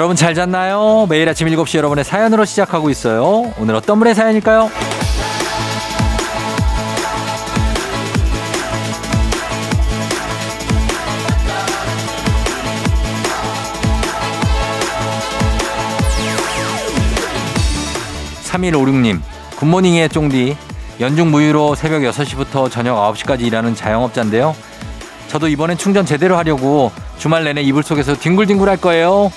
[0.00, 1.04] 여러분 잘 잤나요?
[1.10, 3.52] 매일 아침 7시 여러분의 사연으로 시작하고 있어요.
[3.58, 4.70] 오늘 어떤 분의 사연일까요?
[18.44, 19.20] 3156님,
[19.56, 20.56] 굿모닝의 쫑디.
[21.00, 24.56] 연중 무휴로 새벽 6시부터 저녁 9시까지 일하는 자영업자인데요.
[25.28, 29.30] 저도 이번엔 충전 제대로 하려고 주말 내내 이불 속에서 뒹굴뒹굴 할 거예요.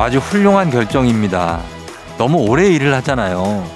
[0.00, 1.60] 아주 훌륭한 결정입니다.
[2.16, 3.68] 너무 오래 일을 하잖아요.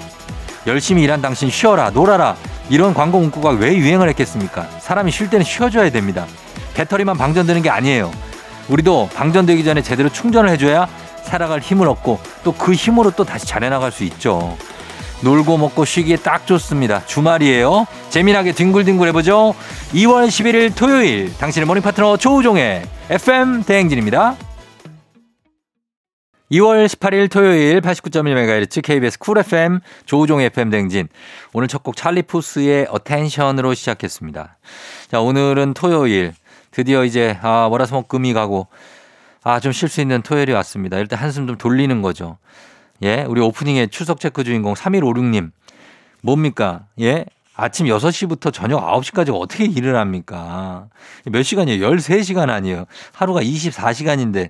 [0.65, 2.35] 열심히 일한 당신 쉬어라, 놀아라.
[2.67, 4.67] 이런 광고 문구가 왜 유행을 했겠습니까?
[4.79, 6.25] 사람이 쉴 때는 쉬어줘야 됩니다.
[6.73, 8.11] 배터리만 방전되는 게 아니에요.
[8.69, 10.87] 우리도 방전되기 전에 제대로 충전을 해줘야
[11.21, 14.57] 살아갈 힘을 얻고 또 그 힘으로 또 다시 잘해나갈 수 있죠.
[15.21, 17.05] 놀고 먹고 쉬기에 딱 좋습니다.
[17.05, 17.85] 주말이에요.
[18.09, 19.53] 재미나게 뒹굴뒹굴 해보죠.
[19.93, 24.35] 2월 11일 토요일 당신의 morning 파트너 조우종의 FM 대행진입니다.
[26.51, 31.07] 2월 18일 토요일 89.1MHz KBS Cool FM 조우종 FM 대행진.
[31.53, 34.57] 오늘 첫 곡 찰리 푸스의 Attention으로 시작했습니다.
[35.09, 36.33] 자, 오늘은 토요일.
[36.69, 38.67] 드디어 이제 아, 월화수목금이 가고
[39.43, 40.97] 아, 좀 쉴 수 있는 토요일이 왔습니다.
[40.99, 42.37] 일단 한숨 좀 돌리는 거죠.
[43.01, 45.51] 예, 우리 오프닝의 추석 체크 주인공 3156님.
[46.21, 46.85] 뭡니까?
[47.01, 47.25] 예?
[47.55, 50.87] 아침 6시부터 저녁 9시까지 어떻게 일을 합니까?
[51.25, 51.89] 몇 시간이에요?
[51.89, 52.85] 13시간 아니에요.
[53.13, 54.49] 하루가 24시간인데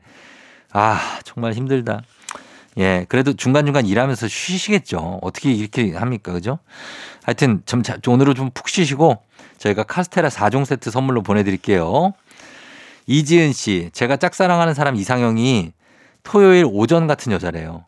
[0.77, 2.01] 아, 정말 힘들다.
[2.77, 5.19] 예, 그래도 중간중간 일하면서 쉬시겠죠.
[5.21, 6.33] 어떻게 이렇게 합니까?
[6.33, 6.59] 그죠?
[7.23, 9.23] 하여튼, 좀, 오늘은 좀 푹 쉬시고
[9.57, 12.13] 저희가 카스테라 4종 세트 선물로 보내드릴게요.
[13.07, 15.71] 이지은 씨, 제가 짝사랑하는 사람 이상형이
[16.23, 17.85] 토요일 오전 같은 여자래요.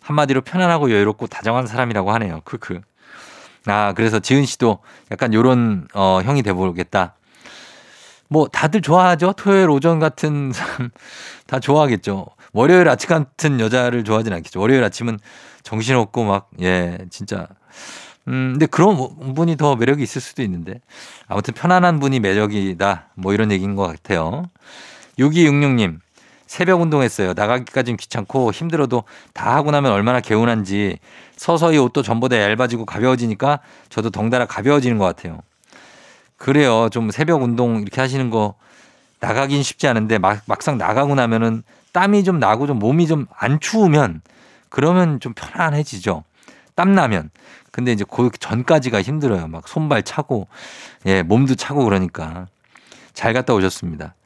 [0.00, 2.40] 한마디로 편안하고 여유롭고 다정한 사람이라고 하네요.
[2.44, 2.80] 크크.
[3.66, 4.78] 아, 그래서 지은 씨도
[5.10, 7.14] 약간 요런, 어, 형이 돼보겠다.
[8.32, 9.34] 뭐 다들 좋아하죠.
[9.36, 10.88] 토요일 오전 같은 사람
[11.46, 12.24] 다 좋아하겠죠.
[12.54, 14.58] 월요일 아침 같은 여자를 좋아하진 않겠죠.
[14.58, 15.18] 월요일 아침은
[15.62, 17.46] 정신없고 막, 예, 진짜.
[18.28, 18.96] 음, 근데 그런
[19.34, 20.80] 분이 더 매력이 있을 수도 있는데.
[21.28, 23.10] 아무튼 편안한 분이 매력이다.
[23.16, 24.48] 뭐 이런 얘기인 것 같아요.
[25.18, 25.98] 6266님,
[26.46, 27.34] 새벽 운동했어요.
[27.34, 29.04] 나가기까진 귀찮고 힘들어도
[29.34, 30.98] 다 하고 나면 얼마나 개운한지
[31.36, 33.60] 서서히 옷도 전보다 얇아지고 가벼워지니까
[33.90, 35.40] 저도 덩달아 가벼워지는 것 같아요.
[36.42, 36.88] 그래요.
[36.90, 38.54] 좀 새벽 운동 이렇게 하시는 거
[39.20, 44.22] 나가긴 쉽지 않은데 막, 막상 나가고 나면은 땀이 좀 나고 좀 몸이 좀 안 추우면
[44.68, 46.24] 그러면 좀 편안해지죠.
[46.74, 47.30] 땀 나면.
[47.70, 49.46] 근데 이제 그 전까지가 힘들어요.
[49.46, 50.48] 막 손발 차고
[51.06, 52.48] 예, 몸도 차고 그러니까.
[53.14, 54.16] 잘 갔다 오셨습니다.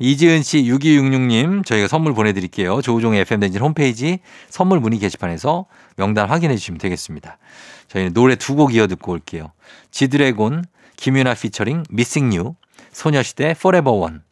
[0.00, 2.82] 이지은 씨 6266님 저희가 선물 보내드릴게요.
[2.82, 4.18] 조우종의 FM댕진 홈페이지
[4.50, 7.38] 선물 문의 게시판에서 명단 확인해 주시면 되겠습니다.
[7.86, 9.52] 저희는 노래 두 곡 이어 듣고 올게요.
[9.92, 10.64] 지드래곤
[11.02, 12.54] 김윤아 피처링 미싱 유
[12.92, 14.22] 소녀시대 Forever 1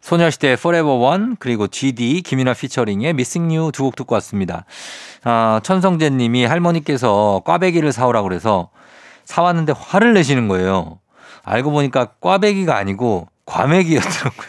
[0.00, 4.64] 소녀시대 Forever 1 그리고 GD 김윤아 featuring의 Missing You 두 곡 듣고 왔습니다.
[5.22, 8.70] 아, 천성재 님이 할머니께서 꽈배기를 사오라고 그래서
[9.24, 10.98] 사왔는데 화를 내시는 거예요.
[11.44, 14.48] 알고 보니까 꽈배기가 아니고 과메기였더라고요.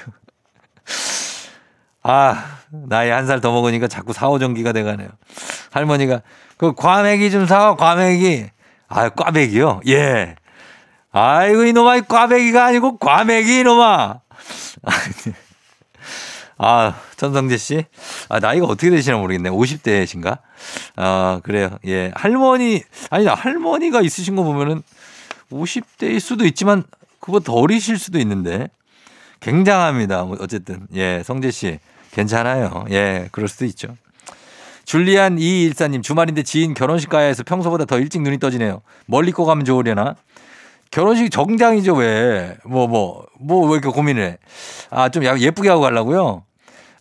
[2.01, 5.09] 아, 나이 한 살 더 먹으니까 자꾸 사오정기가 돼가네요.
[5.69, 6.23] 할머니가
[6.57, 8.47] 그 과메기 좀 사와, 과메기.
[8.87, 9.81] 아, 꽈배기요?
[9.89, 10.37] 예.
[11.17, 14.19] 아이고 이놈아 꽈배기가 아니고 과메기 이놈아.
[16.57, 17.85] 아 천성재 씨,
[18.27, 19.49] 아 나이가 어떻게 되시나 모르겠네.
[19.49, 20.39] 50대신가?
[20.97, 21.77] 아 그래요.
[21.85, 24.83] 예 할머니 아니 할머니가 있으신 거 보면은
[25.53, 26.83] 50대일 수도 있지만
[27.21, 28.67] 그거더 어리실 수도 있는데
[29.39, 30.23] 굉장합니다.
[30.23, 31.79] 뭐 어쨌든 예 성재 씨
[32.11, 32.87] 괜찮아요.
[32.89, 33.95] 예 그럴 수도 있죠.
[34.83, 38.81] 줄리안 이일사님 주말인데 지인 결혼식 가야 해서 평소보다 더 일찍 눈이 떠지네요.
[39.05, 40.15] 멀리 거 가면 좋으려나?
[40.95, 42.55] 결혼식 정장이죠, 왜.
[42.63, 44.37] 뭐, 뭐, 뭐, 왜 이렇게 고민을 해.
[44.89, 46.43] 아, 좀 예쁘게 하고 가려고요?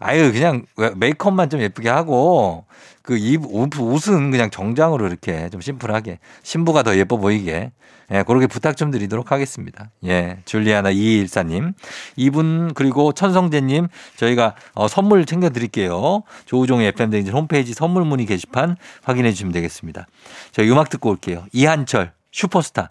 [0.01, 2.65] 아유, 그냥 메이크업만 좀 예쁘게 하고,
[3.03, 7.71] 그 입, 옷은 그냥 정장으로 이렇게 좀 심플하게, 신부가 더 예뻐 보이게,
[8.11, 9.93] 예, 그렇게 부탁 좀 드리도록 하겠습니다.
[10.05, 11.75] 예, 줄리아나 2214님.
[12.17, 13.87] 이분, 그리고 천성재님,
[14.17, 16.25] 저희가 어, 선물 챙겨 드릴게요.
[16.47, 20.09] 조우종의 FM대행진 홈페이지 선물 문의 게시판 확인해 주시면 되겠습니다.
[20.51, 21.45] 저희 음악 듣고 올게요.
[21.53, 22.91] 이한철, 슈퍼스타.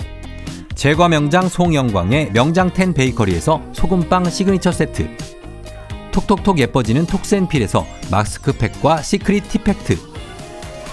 [0.81, 5.15] 제과 명장 송영광의 명장텐 베이커리에서 소금빵 시그니처 세트.
[6.11, 9.95] 톡톡톡 예뻐지는 톡센필에서 마스크팩과 시크릿 티팩트.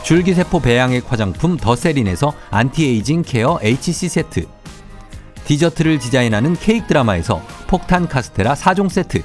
[0.02, 4.46] 줄기세포 배양액 화장품 더세린에서 anti-aging care HC 세트.
[5.46, 9.22] 디저트를 디자인하는 케이크 드라마에서 폭탄 카스테라 4종 세트.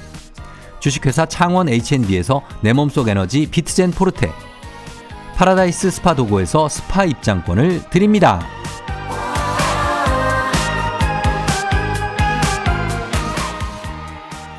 [0.80, 4.32] 주식회사 창원 H&D에서 내 몸속 에너지 비트젠 포르테.
[5.36, 8.40] 파라다이스 스파 도고에서 스파 입장권을 드립니다.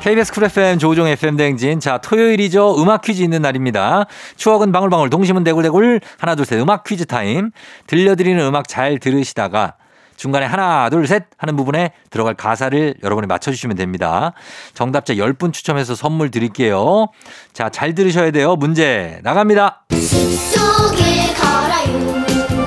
[0.06, 1.80] KBS Cool FM 조우종 FM 대행진.
[1.80, 2.80] 자, 토요일이죠.
[2.80, 4.04] 음악 퀴즈 있는 날입니다.
[4.36, 6.00] 추억은 방울방울, 동심은 대굴대굴.
[6.20, 6.60] 하나, 둘, 셋.
[6.60, 7.50] 음악 퀴즈 타임.
[7.88, 9.74] 들려드리는 음악 잘 들으시다가
[10.14, 14.32] 중간에 하나, 둘, 셋 하는 부분에 들어갈 가사를 여러분이 맞춰주시면 됩니다.
[14.74, 17.08] 정답자 10분 추첨해서 선물 드릴게요.
[17.52, 18.54] 자, 잘 들으셔야 돼요.
[18.54, 19.86] 문제 나갑니다.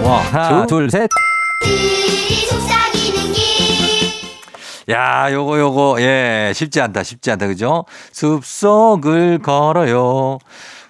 [0.04, 1.10] 와, 하나, 둘, 셋.
[4.90, 7.86] 야, 요거, 요거, 예, 쉽지 않다, 쉽지 않다, 그죠?
[8.12, 10.40] 숲속을 걸어요.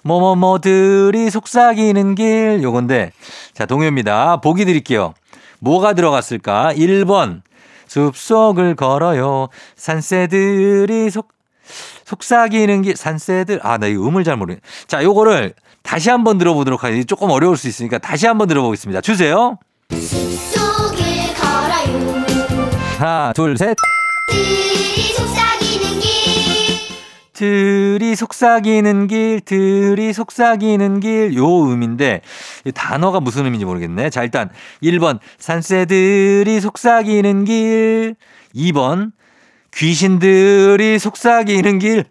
[0.02, 3.12] 뭐뭐뭐들이 속삭이는 길, 요건데.
[3.52, 4.38] 자, 동요입니다.
[4.38, 5.12] 보기 드릴게요.
[5.58, 6.72] 뭐가 들어갔을까?
[6.74, 7.42] 1번.
[7.88, 9.48] 숲속을 걸어요.
[9.76, 11.28] 산새들이 속,
[12.06, 13.60] 속삭이는 길, 산새들.
[13.62, 14.62] 아, 나 이 음을 잘 모르겠네.
[14.86, 15.52] 자, 요거를
[15.82, 17.06] 다시 한번 들어보도록 하겠습니다.
[17.06, 19.02] 조금 어려울 수 있으니까 다시 한번 들어보겠습니다.
[19.02, 19.58] 주세요.
[23.00, 23.74] 하나, 둘, 셋.
[24.28, 26.20] 들이 속삭이는 길
[27.32, 32.20] 들이 속삭이는 길, 들이 속삭이는 길, 요 음인데,
[32.66, 34.10] 이 단어가 무슨 의미인지 모르겠네.
[34.10, 34.50] 자, 일단,
[34.82, 38.16] 1번, 산새들이 속삭이는 길.
[38.54, 39.12] 2번,
[39.74, 42.04] 귀신들이 속삭이는 길.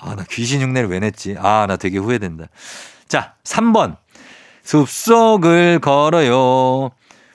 [0.00, 1.36] 아, 나 귀신 흉내를 왜 냈지?
[1.38, 2.46] 아, 나 되게 후회된다.
[3.06, 3.98] 자, 3번,
[4.64, 6.90] 숲속을 걸어요.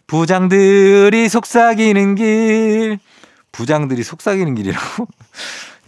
[0.08, 3.00] 부장들이 속삭이는 길.
[3.52, 5.08] 부장들이 속삭이는 길이라고?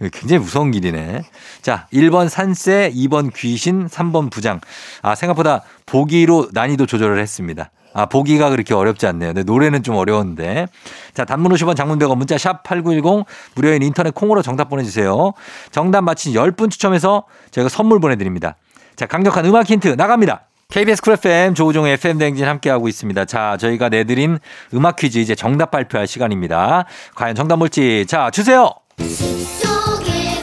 [0.12, 1.22] 굉장히 무서운 길이네.
[1.60, 4.60] 자, 1번 산새, 2번 귀신, 3번 부장.
[5.02, 7.70] 아, 생각보다 보기로 난이도 조절을 했습니다.
[7.94, 9.30] 아, 보기가 그렇게 어렵지 않네요.
[9.34, 10.66] 근데 노래는 좀 어려운데.
[11.14, 15.32] 자, 단문 50원 장문 100원 문자 샵 8910 무료인 인터넷 콩으로 정답 보내주세요.
[15.72, 18.56] 정답 맞힌 10분 추첨해서 저희가 선물 보내드립니다.
[18.94, 20.47] 자, 강력한 음악 힌트 나갑니다.
[20.70, 23.24] KBS 쿨 FM 조우종의 FM 대행진 함께하고 있습니다.
[23.24, 24.38] 자, 저희가 내드린
[24.74, 26.84] 음악 퀴즈 이제 정답 발표할 시간입니다.
[27.14, 28.04] 과연 정답 뭘지.
[28.06, 28.74] 자, 주세요.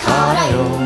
[0.03, 0.84] 걸어요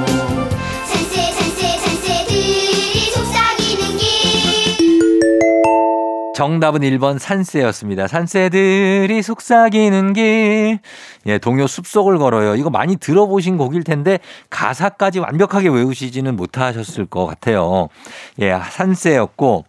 [6.40, 8.08] 정답은 1번 산새였습니다.
[8.08, 10.80] 산새들이 속삭이는 길.
[11.26, 12.56] 예, 동요 숲속을 걸어요.
[12.56, 14.20] 이거 많이 들어보신 곡일 텐데
[14.50, 17.90] 가사까지 완벽하게 외우시지는 못하셨을 것 같아요.
[18.40, 19.66] 예, 산새였고.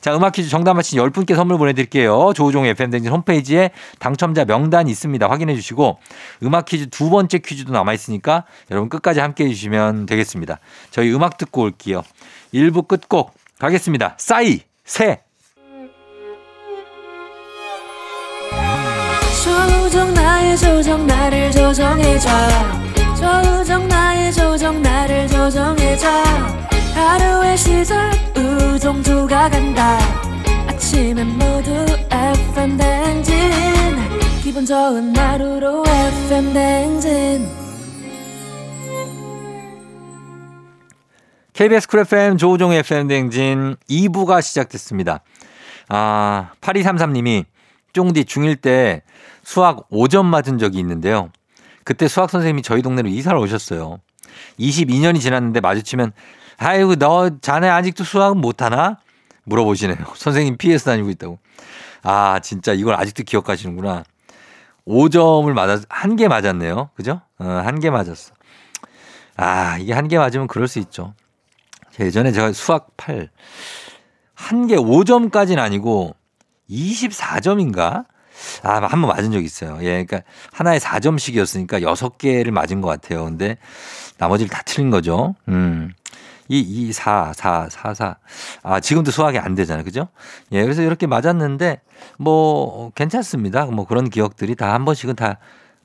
[0.00, 2.32] 자, 음악 퀴즈 정답 맞힌 10분께 선물 보내드릴게요.
[2.34, 3.70] 조우종 FM댕진 홈페이지에
[4.00, 5.30] 당첨자 명단 있습니다.
[5.30, 6.00] 확인해 주시고
[6.42, 10.58] 음악 퀴즈 두 번째 퀴즈도 남아있으니까 여러분 끝까지 함께 해주시면 되겠습니다.
[10.90, 12.02] 저희 음악 듣고 올게요.
[12.52, 14.16] 1부 끝곡 가겠습니다.
[14.18, 15.27] 싸이, 새.
[19.42, 22.28] 조정 나의 조정 나를 조정해줘.
[23.16, 26.08] 조정 나의 조정 나를 조정해줘.
[26.94, 29.98] 하루의 시절 우정조가 간다.
[30.66, 31.70] 아침엔 모두
[32.10, 33.34] FM 댕진.
[34.42, 37.68] 기분 좋은 하루로 FM 댕진.
[41.58, 45.22] KBS 쿨 FM 조우종의 FM 대행진 2부가 시작됐습니다.
[45.88, 47.46] 아, 8233님이
[47.98, 49.02] 쫑디 중1 때
[49.42, 51.30] 수학 5점 맞은 적이 있는데요.
[51.82, 53.98] 그때 수학 선생님이 저희 동네로 이사를 오셨어요.
[54.60, 56.12] 22년이 지났는데 마주치면
[56.58, 58.98] 아이고 너 자네 아직도 수학 못하나?
[59.44, 59.96] 물어보시네요.
[60.14, 61.38] 선생님 피해서 다니고 있다고.
[62.04, 64.04] 아, 진짜 이걸 아직도 기억하시는구나.
[64.86, 66.90] 5점을 맞았, 한 개 맞았네요.
[66.94, 67.20] 그죠?
[67.38, 68.32] 어, 한 개 맞았어.
[69.36, 71.14] 아, 이게 한 개 맞으면 그럴 수 있죠.
[71.98, 73.28] 예전에 제가 수학 8,
[74.34, 76.14] 한 개 5점까지는 아니고
[76.70, 78.04] 24점인가?
[78.62, 79.78] 아, 한 번 맞은 적 있어요.
[79.80, 80.20] 예, 그러니까
[80.52, 83.24] 하나에 4점씩이었으니까 6개를 맞은 것 같아요.
[83.24, 83.56] 근데
[84.18, 85.34] 나머지를 다 틀린 거죠.
[85.48, 85.92] 음.
[86.50, 88.16] 2, 2, 4, 4, 4, 4.
[88.62, 89.84] 아, 지금도 수학이 안 되잖아요.
[89.84, 90.08] 그죠?
[90.52, 91.80] 예, 그래서 이렇게 맞았는데
[92.18, 93.66] 뭐 괜찮습니다.
[93.66, 95.38] 뭐 그런 기억들이 다 한 번씩은 다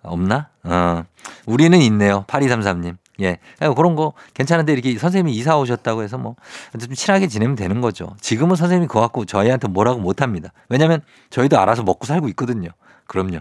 [0.04, 0.50] 없나?
[0.64, 1.04] 어.
[1.46, 2.24] 우리는 있네요.
[2.28, 2.96] 8233님.
[3.22, 3.38] 예.
[3.76, 6.36] 그런 거 괜찮은데 이렇게 선생님이 이사 오셨다고 해서 뭐
[6.80, 8.16] 좀 친하게 지내면 되는 거죠.
[8.20, 10.50] 지금은 선생님이 그거 갖고 저희한테 뭐라고 못 합니다.
[10.70, 12.70] 왜냐면 저희도 알아서 먹고 살고 있거든요.
[13.08, 13.40] 그럼요.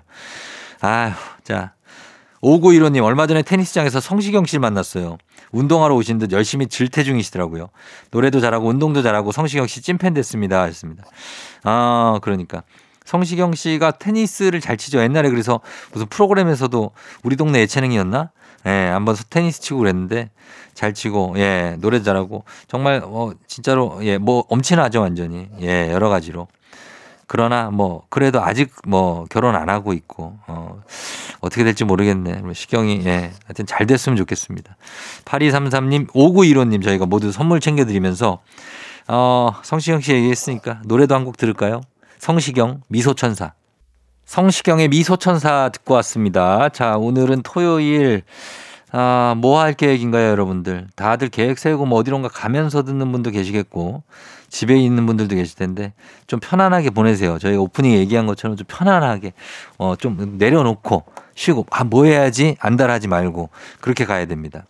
[0.81, 1.13] 아휴,
[1.45, 1.73] 자.
[2.43, 5.17] 5915님, 얼마 전에 테니스장에서 성시경 씨를 만났어요.
[5.53, 7.69] 운동하러 오신 듯 열심히 질퇴 중이시더라고요.
[8.11, 10.61] 노래도 잘하고 운동도 잘하고 성시경 씨 찐팬 됐습니다.
[10.63, 11.05] 하셨습니다.
[11.63, 12.65] 아, 그러니까.
[13.05, 15.01] 성시경 씨가 테니스를 잘 치죠.
[15.01, 15.61] 옛날에 그래서
[15.93, 16.91] 무슨 프로그램에서도
[17.23, 18.31] 우리 동네 예체능이었나?
[18.67, 20.31] 예, 한번 테니스 치고 그랬는데
[20.75, 25.49] 잘 치고, 예, 노래 잘하고 정말 어, 진짜로 예, 뭐 엄친하죠, 완전히.
[25.61, 26.49] 예, 여러 가지로.
[27.27, 30.83] 그러나 뭐 그래도 아직 뭐 결혼 안 하고 있고 어
[31.41, 32.35] 어떻게 될지 모르겠네.
[32.43, 33.33] 뭐 시경이 예.
[33.47, 34.77] 하여튼 잘 됐으면 좋겠습니다.
[35.25, 38.41] 8233님, 5915님 저희가 모두 선물 챙겨 드리면서
[39.09, 41.81] 어 성시경 씨 얘기했으니까 노래도 한 곡 들을까요?
[42.19, 43.55] 성시경 미소천사.
[44.33, 46.71] 성시경의 미소천사 듣고 왔습니다.
[46.71, 48.23] 자, 오늘은 토요일
[48.91, 50.87] 아, 뭐 할 계획인가요, 여러분들?
[50.97, 54.03] 다들 계획 세우고 뭐 어디론가 가면서 듣는 분도 계시겠고,
[54.49, 55.93] 집에 있는 분들도 계실 텐데,
[56.27, 57.39] 좀 편안하게 보내세요.
[57.39, 59.35] 저희 오프닝에 얘기한 것처럼 좀 편안하게,
[59.77, 62.57] 어, 좀 내려놓고, 쉬고, 아, 뭐 해야지?
[62.59, 63.51] 안달하지 말고,
[63.83, 64.65] 그렇게 가야 됩니다.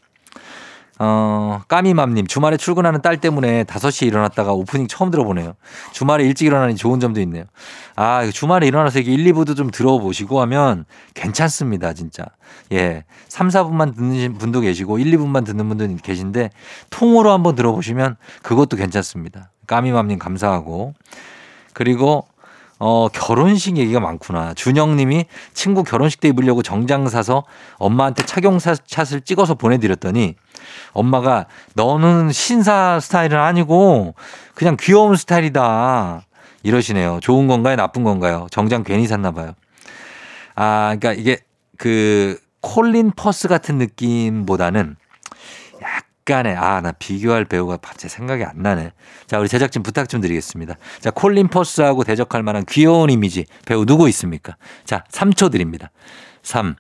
[1.04, 5.54] 어, 까미맘님, 주말에 출근하는 딸 때문에 5시에 일어났다가 오프닝 처음 들어보네요.
[5.90, 7.42] 주말에 일찍 일어나니 좋은 점도 있네요.
[7.97, 12.26] 아, 주말에 일어나서 이게 1, 2부도 좀 들어보시고 하면 괜찮습니다, 진짜.
[12.71, 13.02] 예.
[13.26, 16.50] 3, 4분만 듣는 분도 계시고 1, 2분만 듣는 분도 계신데
[16.90, 19.50] 통으로 한번 들어보시면 그것도 괜찮습니다.
[19.66, 20.94] 까미맘님 감사하고.
[21.73, 22.28] 그리고
[22.85, 24.55] 어, 결혼식 얘기가 많구나.
[24.55, 27.45] 준영 님이 친구 결혼식 때 입으려고 정장 사서
[27.77, 30.35] 엄마한테 착용 샷을 찍어서 보내드렸더니
[30.93, 34.17] 엄마가 너는 신사 스타일은 아니고
[34.55, 36.27] 그냥 귀여운 스타일이다.
[36.65, 37.21] 이러시네요.
[37.23, 37.77] 좋은 건가요?
[37.77, 38.49] 나쁜 건가요?
[38.51, 39.53] 정장 괜히 샀나 봐요.
[40.57, 41.39] 아, 그러니까 이게
[41.79, 44.97] 그 콜린 퍼스 같은 느낌보다는
[46.23, 48.93] 약간의 아, 나 비교할 배우가 갑자기 생각이 안 나네.
[49.26, 50.76] 자, 우리 제작진 부탁 좀 드리겠습니다.
[51.00, 54.57] 자, 콜린 퍼스하고 대적할 만한 귀여운 이미지 배우 누구 있습니까?
[54.85, 55.91] 자, 3초 드립니다.
[56.43, 56.76] 3.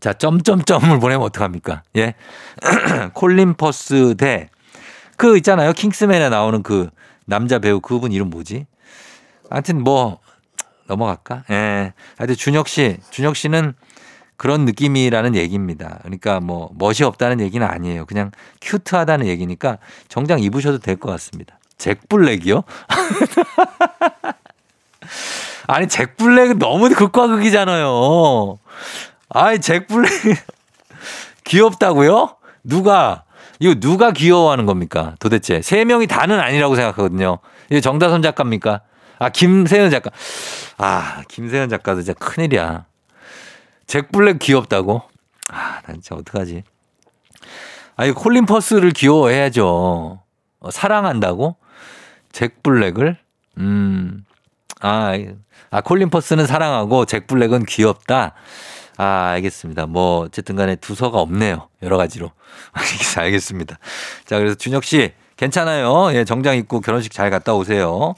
[0.00, 1.82] 자, 점점점을 보내면 어떡합니까?
[1.96, 2.14] 예.
[3.14, 4.48] 콜린 퍼스 대
[5.16, 5.72] 그 있잖아요.
[5.72, 6.90] 킹스맨에 나오는 그
[7.24, 8.66] 남자 배우 그분 이름 뭐지?
[9.50, 10.18] 하여튼 뭐
[10.86, 11.44] 넘어갈까?
[11.50, 11.92] 예.
[12.18, 13.74] 하여튼 준혁 씨, 준혁 씨는
[14.36, 15.98] 그런 느낌이라는 얘기입니다.
[16.02, 18.04] 그러니까 뭐 멋이 없다는 얘기는 아니에요.
[18.06, 21.58] 그냥 큐트하다는 얘기니까 정장 입으셔도 될 것 같습니다.
[21.78, 22.62] 잭 블랙이요?
[25.66, 28.58] 아니 잭 블랙은 너무 극과 극이잖아요.
[29.30, 30.10] 아이 잭 블랙
[31.44, 32.36] 귀엽다고요?
[32.62, 33.24] 누가
[33.60, 35.14] 이거 누가 귀여워하는 겁니까?
[35.20, 37.38] 도대체 세 명이 다는 아니라고 생각하거든요.
[37.70, 38.80] 이거 정다선 작가입니까?
[39.18, 40.10] 아 김세현 작가.
[40.76, 42.84] 아 김세현 작가도 진짜 큰일이야.
[43.86, 45.02] 잭 블랙 귀엽다고?
[45.48, 46.62] 아, 난 진짜 어떡하지?
[47.96, 50.20] 아니, 콜린 퍼스를 귀여워해야죠.
[50.60, 51.56] 어, 사랑한다고?
[52.32, 53.18] 잭 블랙을?
[53.58, 54.24] 음,
[54.80, 55.12] 아,
[55.70, 58.34] 아, 콜린 퍼스는 사랑하고 잭 블랙은 귀엽다?
[58.96, 59.86] 아, 알겠습니다.
[59.86, 61.68] 뭐, 어쨌든 간에 두서가 없네요.
[61.82, 62.32] 여러 가지로.
[63.16, 63.78] 알겠습니다.
[64.24, 66.12] 자, 그래서 준혁 씨, 괜찮아요.
[66.14, 68.14] 예, 정장 입고 결혼식 잘 갔다 오세요.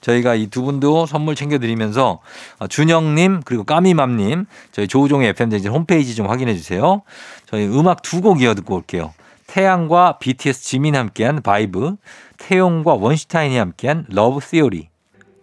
[0.00, 2.20] 저희가 이 두 분도 선물 챙겨드리면서
[2.58, 7.02] 어, 준영님 그리고 까미맘님 저희 조우종의 FM대진 홈페이지 좀 확인해 주세요.
[7.46, 9.12] 저희 음악 두 곡 이어 듣고 올게요.
[9.46, 11.96] 태양과 BTS 지민 함께한 Vibe,
[12.38, 14.89] 태용과 원슈타인이 함께한 Love Theory.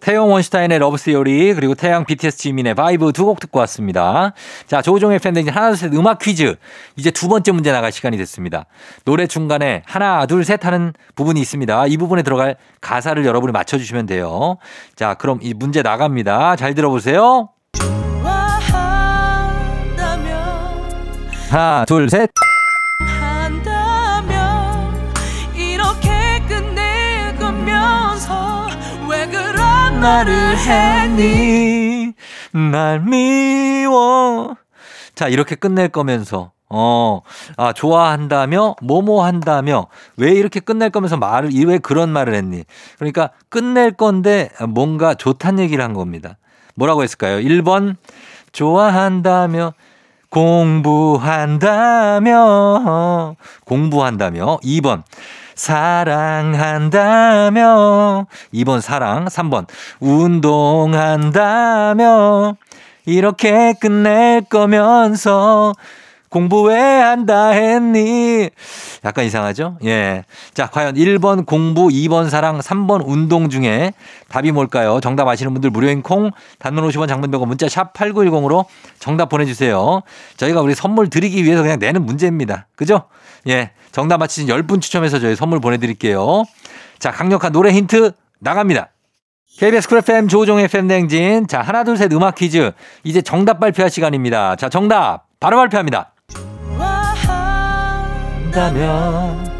[0.00, 4.32] 태용 원슈타인의 Love Theory 그리고 태양 BTS 지민의 Vibe 두 곡 듣고 왔습니다.
[4.66, 6.56] 자 조우종의 팬데진 하나 둘 셋 음악 퀴즈
[6.96, 8.66] 이제 두 번째 문제 나갈 시간이 됐습니다.
[9.04, 11.86] 노래 중간에 하나 둘 셋 하는 부분이 있습니다.
[11.88, 14.58] 이 부분에 들어갈 가사를 여러분이 맞춰주시면 돼요.
[14.96, 16.56] 자 그럼 이 문제 나갑니다.
[16.56, 17.48] 잘 들어보세요.
[21.50, 22.30] 하나 둘 셋.
[30.00, 32.12] 말을 했니
[32.52, 34.56] 날 미워
[35.14, 37.22] 자 이렇게 끝낼 거면서 어,
[37.56, 39.86] 아, 좋아한다며, 뭐뭐 한다며,
[40.18, 42.62] 왜 이렇게 끝낼 거면서 말을, 이- 왜 그런 말을 했니?
[42.98, 46.36] 그러니까 끝낼 건데 뭔가 좋다는 얘기를 한 겁니다.
[46.74, 47.38] 뭐라고 했을까요?
[47.38, 47.96] 1번,
[48.52, 49.72] 좋아한다며,
[51.58, 54.58] 공부한다며, 공부한다며.
[54.62, 55.04] 2번,
[55.58, 56.86] 사랑한다며.
[58.54, 59.26] 2번, 사랑.
[59.26, 59.66] 3번,
[60.00, 61.34] 운동한다며.
[63.04, 65.74] 이렇게 끝낼 거면서
[66.28, 68.50] 공부 왜 한다 했니?
[69.04, 69.78] 약간 이상하죠?
[69.84, 70.24] 예.
[70.52, 73.94] 자, 과연 1번 공부, 2번 사랑, 3번 운동 중에
[74.28, 75.00] 답이 뭘까요?
[75.00, 78.66] 정답 아시는 분들 무료인 콩, 단문 50원 장문 100원 문자 샵 8910으로
[78.98, 80.02] 정답 보내주세요.
[80.36, 82.66] 저희가 우리 선물 드리기 위해서 그냥 내는 문제입니다.
[82.76, 83.04] 그죠?
[83.48, 83.70] 예.
[83.92, 86.44] 정답 맞히신 10분 추첨해서 저희 선물 보내드릴게요.
[86.98, 88.90] 자, 강력한 노래 힌트 나갑니다.
[89.58, 91.48] KBS Cool FM 조우종 FM 대행진.
[91.48, 92.70] 자, 하나, 둘, 셋 음악 퀴즈.
[93.02, 94.54] 이제 정답 발표할 시간입니다.
[94.56, 96.12] 자, 정답 바로 발표합니다.
[98.58, 99.57] 한다면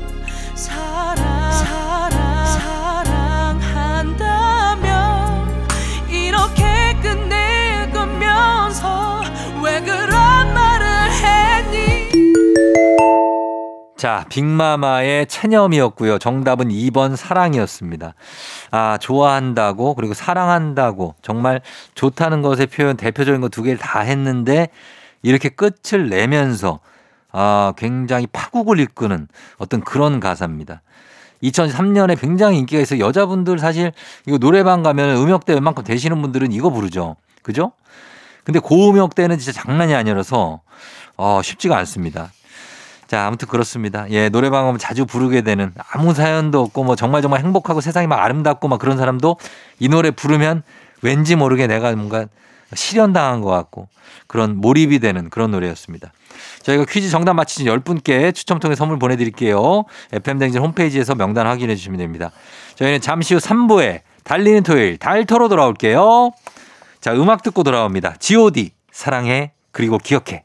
[13.99, 16.21] 자, 빅마마의 체념이었고요.
[16.21, 18.14] 정답은 2번 사랑이었습니다.
[18.71, 21.61] 아, 좋아한다고 그리고 사랑한다고 정말
[21.97, 24.69] 좋다는 것의 표현 대표적인 거 두 개를 다 했는데
[25.23, 26.78] 이렇게 끝을 내면서
[27.33, 29.26] 아, 굉장히 파국을 이끄는
[29.57, 30.81] 어떤 그런 가사입니다.
[31.43, 33.90] 2003년에 굉장히 인기가 있어 여자분들 사실
[34.26, 37.17] 이거 노래방 가면 음역대 웬만큼 되시는 분들은 이거 부르죠.
[37.43, 37.73] 그죠?
[38.45, 40.61] 근데 고음역대는 진짜 장난이 아니라서
[41.17, 42.31] 어, 쉽지가 않습니다.
[43.09, 44.07] 자, 아무튼 그렇습니다.
[44.11, 48.21] 예, 노래방 오면 자주 부르게 되는 아무 사연도 없고 뭐 정말 정말 행복하고 세상이 막
[48.23, 49.38] 아름답고 막 그런 사람도
[49.79, 50.62] 이 노래 부르면
[51.01, 52.27] 왠지 모르게 내가 뭔가
[52.75, 53.88] 실현당한 것 같고
[54.27, 56.12] 그런 몰입이 되는 그런 노래였습니다.
[56.62, 59.85] 저희가 퀴즈 정답 맞히신 10분께 추첨 통해 선물 보내드릴게요.
[60.12, 62.31] FM댕진 홈페이지에서 명단 확인해 주시면 됩니다.
[62.75, 66.33] 저희는 잠시 후 3부에 달리는 토요일 달터로 돌아올게요.
[67.01, 68.16] 자, 음악 듣고 돌아옵니다.
[68.18, 70.44] GOD 사랑해 그리고 기억해.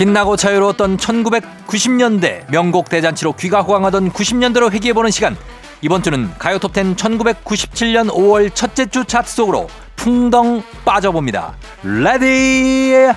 [0.00, 5.36] 빛나고 자유로웠던 1990년대 명곡 대잔치로 귀가 호강하던 90년대로 회귀해보는 시간.
[5.82, 11.54] 이번 주는 가요톱10 1997년 5월 첫째 주 차트 속으로 풍덩 빠져봅니다.
[11.82, 13.12] Ready!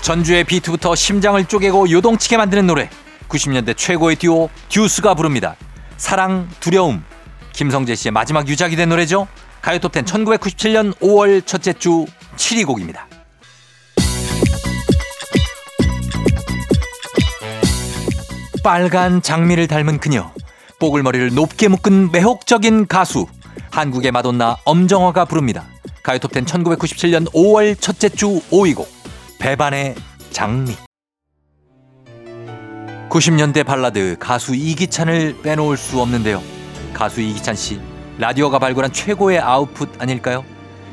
[0.00, 2.88] 전주의 비트부터 심장을 쪼개고 요동치게 만드는 노래
[3.28, 5.56] 90년대 최고의 듀오 듀스가 부릅니다.
[5.96, 7.04] 사랑 두려움.
[7.52, 9.26] 김성재 씨의 마지막 유작이 된 노래죠.
[9.62, 13.06] 가요톱10 1997년 5월 첫째 주 7위 곡입니다.
[18.62, 20.30] 빨간 장미를 닮은 그녀
[20.78, 23.26] 뽀글머리를 높게 묶은 매혹적인 가수
[23.70, 25.64] 한국의 마돈나 엄정화가 부릅니다.
[26.02, 28.88] 가요톱10 1997년 5월 첫째 주 5위 곡
[29.38, 29.94] 배반의
[30.30, 30.76] 장미
[33.08, 36.42] 90년대 발라드 가수 이기찬을 빼놓을 수 없는데요.
[36.92, 37.80] 가수 이기찬 씨
[38.18, 40.44] 라디오가 발굴한 최고의 아웃풋 아닐까요?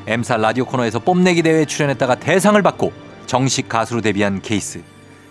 [0.07, 2.93] M사 라디오 코너에서 뽐내기 대회에 출연했다가 대상을 받고
[3.25, 4.83] 정식 가수로 데뷔한 케이스.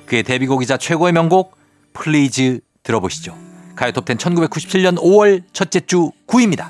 [0.06, 1.56] 그의 데뷔곡이자 최고의 명곡
[1.92, 3.36] Please 들어보시죠.
[3.76, 6.68] 가요톱10 1997년 5월 첫째 주 9위입니다.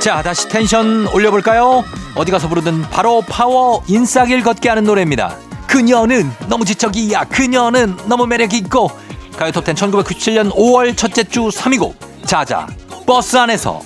[0.00, 1.82] 자, 다시 텐션 올려볼까요?
[2.16, 5.36] 어디 가서 부르든 바로 파워 인싸길 걷게 하는 노래입니다.
[5.66, 7.24] 그녀는 너무 지적이야.
[7.24, 8.90] 그녀는 너무 매력 있고.
[9.36, 11.94] 가요톱10 1997년 5월 첫째 주 3위곡.
[12.24, 12.68] 자자,
[13.06, 13.82] 버스 안에서.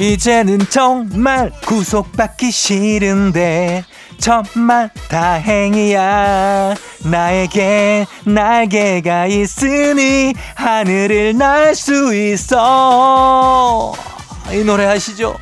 [0.00, 3.84] 이제는 정말 구속받기 싫은데
[4.18, 13.92] 정말 다행이야 나에게 날개가 있으니 하늘을 날 수 있어
[14.52, 15.36] 이 노래 아시죠?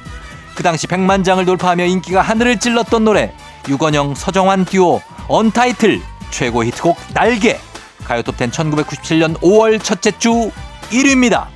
[0.54, 3.32] 그 당시 100만 장을 돌파하며 인기가 하늘을 찔렀던 노래
[3.68, 7.58] 유건형 서정환 듀오 언타이틀 최고 히트곡 날개
[8.04, 10.50] 가요톱10 1997년 5월 첫째 주
[10.90, 11.46] 1위입니다.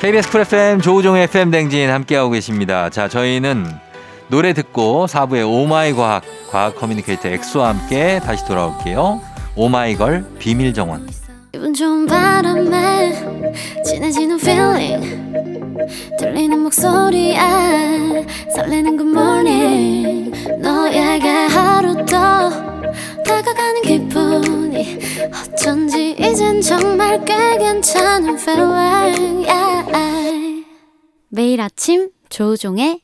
[0.00, 2.90] KBS 쿨 FM 조우종의 FM 대행진 함께하고 계십니다.
[2.90, 3.66] 자, 저희는
[4.28, 9.20] 노래 듣고 4부의 Oh my 과학, 과학 communicator 엑소와 함께 다시 돌아올게요.
[9.56, 11.06] 오마이걸 비밀 정원.
[11.52, 13.12] 기분 좋은 바람에
[13.84, 15.32] 진해지는 feeling
[16.18, 17.36] 들리는 목소리에
[18.54, 22.50] 설레는 good morning 너에게 하루 더
[23.24, 24.98] 다가가는 기분이
[25.54, 30.64] 어쩐지 이젠 정말 꽤 괜찮은 feeling yeah.
[31.28, 33.03] 매일 아침 조우종의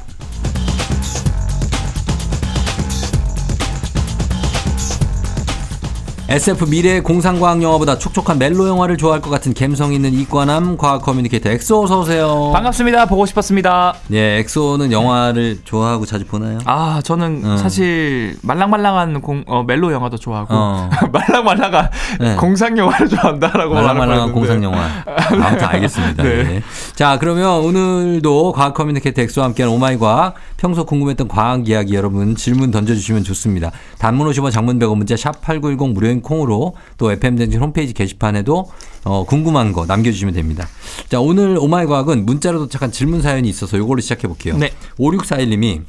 [6.31, 11.49] SF 미래 공상과학 영화보다 촉촉한 멜로 영화를 좋아할 것 같은 감성 있는 이과남 과학 커뮤니케이터
[11.49, 12.51] 엑소 어서 오세요.
[12.53, 13.05] 반갑습니다.
[13.07, 13.95] 보고 싶었습니다.
[14.13, 16.59] 예, 엑소는 영화를 좋아하고 자주 보나요?
[16.63, 17.57] 아, 저는 어.
[17.57, 20.89] 사실 말랑말랑한 공, 어, 멜로 영화도 좋아하고 어.
[21.11, 21.89] 말랑말랑한
[22.21, 22.35] 네.
[22.35, 24.63] 공상 영화를 좋아한다라고 말랑말랑한 공상.
[24.63, 24.87] 영화.
[25.05, 26.23] 아무튼 알겠습니다.
[26.23, 26.29] 네.
[26.29, 26.63] 예.
[26.95, 30.35] 자, 그러면 오늘도 과학 communicator 엑소와 함께하는 Oh my 과학.
[30.55, 33.71] 평소 궁금했던 과학 이야기 여러분 질문 던져주시면 좋습니다.
[33.97, 38.71] 단문 50원 장문 100원 문자 샵 8910 무료인 콩으로 또 FM대행진 홈페이지 게시판에도
[39.03, 40.67] 어, 궁금한 거 남겨주시면 됩니다.
[41.09, 44.57] 자, 오늘 Oh my 과학은 문자로 도착한 질문 사연이 있어서 이걸로 시작해 볼게요.
[44.57, 44.71] 네.
[44.97, 45.81] 5641님이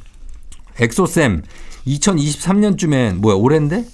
[0.79, 1.43] 엑소쌤
[1.87, 3.85] 2023년쯤엔 뭐야 올해인데?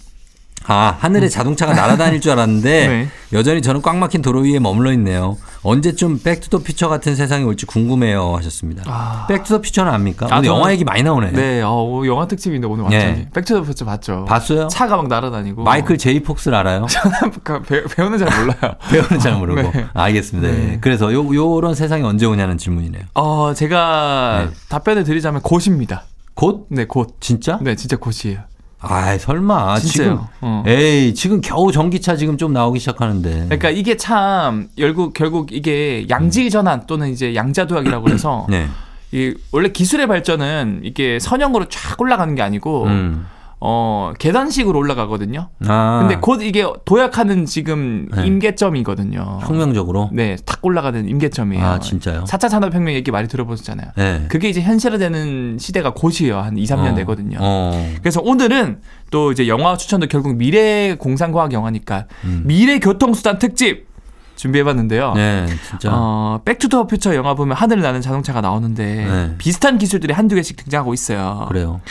[0.65, 3.07] 아 하늘에 자동차가 날아다닐 줄 알았는데 네.
[3.33, 5.37] 여전히 저는 꽉 막힌 도로 위에 머물러 있네요.
[5.63, 8.83] 언제쯤 백투더 퓨처 같은 세상이 올지 궁금해요 하셨습니다.
[8.87, 9.25] 아.
[9.27, 10.27] 백투더 퓨처는 압니까?
[10.29, 11.31] 아, 오늘 저는- 영화 얘기 많이 나오네.
[11.31, 13.29] 네, 어, 영화 특집인데 오늘 완전히 네.
[13.33, 14.25] 백투더 퓨처 봤죠.
[14.25, 14.67] 봤어요?
[14.67, 16.85] 차가 막 날아다니고 마이클 제이 폭스를 알아요?
[17.43, 18.75] 그 배, 배우는 잘 몰라요.
[18.91, 19.61] 배우는 잘 모르고.
[19.71, 19.85] 네.
[19.93, 20.47] 알겠습니다.
[20.49, 20.73] 네.
[20.73, 20.77] 예.
[20.79, 23.03] 그래서 요 요런 세상이 언제 오냐는 질문이네요.
[23.15, 24.55] 어, 제가 네.
[24.69, 26.03] 답변을 드리자면 곧입니다.
[26.35, 26.67] 곧?
[26.69, 27.17] 네, 곧.
[27.19, 27.59] 진짜?
[27.61, 28.39] 네, 진짜 곧이에요.
[28.81, 30.29] 아 설마 지금 진짜요.
[30.41, 30.63] 어.
[30.65, 33.45] 에이 지금 겨우 전기차 지금 좀 나오기 시작하는데.
[33.45, 38.67] 그러니까 이게 참 결국 결국 이게 양질 전환 또는 이제 양자도약이라고 그래서 네.
[39.11, 43.25] 이 원래 기술의 발전은 이게 선형으로 쫙 올라가는 게 아니고 음.
[43.61, 45.49] 어 계단식으로 올라가거든요.
[45.67, 45.99] 아.
[46.01, 48.25] 근데 곧 이게 도약하는 지금 네.
[48.25, 49.39] 임계점이거든요.
[49.41, 50.09] 혁명적으로.
[50.13, 51.65] 네, 탁 올라가는 임계점이에요.
[51.65, 52.23] 아 진짜요?
[52.23, 53.91] 4차 산업혁명 얘기 많이 들어보셨잖아요.
[53.97, 54.25] 네.
[54.29, 56.39] 그게 이제 현실화되는 시대가 곧이에요.
[56.39, 56.95] 한 2, 3년 어.
[56.95, 57.37] 되거든요.
[57.41, 57.93] 어.
[57.99, 58.79] 그래서 오늘은
[59.11, 62.43] 또 이제 영화 추천도 결국 미래 공상과학 영화니까 음.
[62.45, 63.89] 미래 교통수단 특집
[64.37, 65.13] 준비해봤는데요.
[65.15, 65.89] 네, 진짜.
[65.91, 69.35] 어, 백투더 퓨처 영화 보면 하늘을 나는 자동차가 나오는데 네.
[69.37, 71.45] 비슷한 기술들이 한두 개씩 등장하고 있어요.
[71.49, 71.81] 그래요.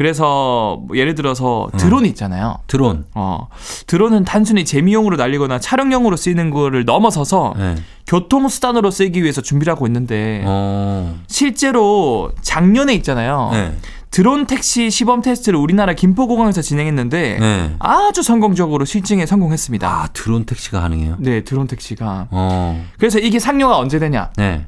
[0.00, 2.56] 그래서 뭐 예를 들어서 드론 있잖아요.
[2.66, 3.04] 드론.
[3.14, 3.48] 어,
[3.86, 7.74] 드론은 단순히 재미용으로 날리거나 촬영용으로 쓰이는 거를 넘어서서 네.
[8.06, 11.18] 교통수단으로 쓰이기 위해서 준비를 하고 있는데 어.
[11.26, 13.50] 실제로 작년에 있잖아요.
[13.52, 13.76] 네.
[14.10, 17.76] 드론 택시 시범 테스트를 우리나라 김포공항에서 진행했는데 네.
[17.78, 19.86] 아주 성공적으로 실증에 성공했습니다.
[19.86, 21.16] 아, 드론 택시가 가능해요?
[21.18, 22.28] 네, 드론 택시가.
[22.30, 22.86] 어.
[22.98, 24.30] 그래서 이게 상용화 언제 되냐?
[24.38, 24.66] 네.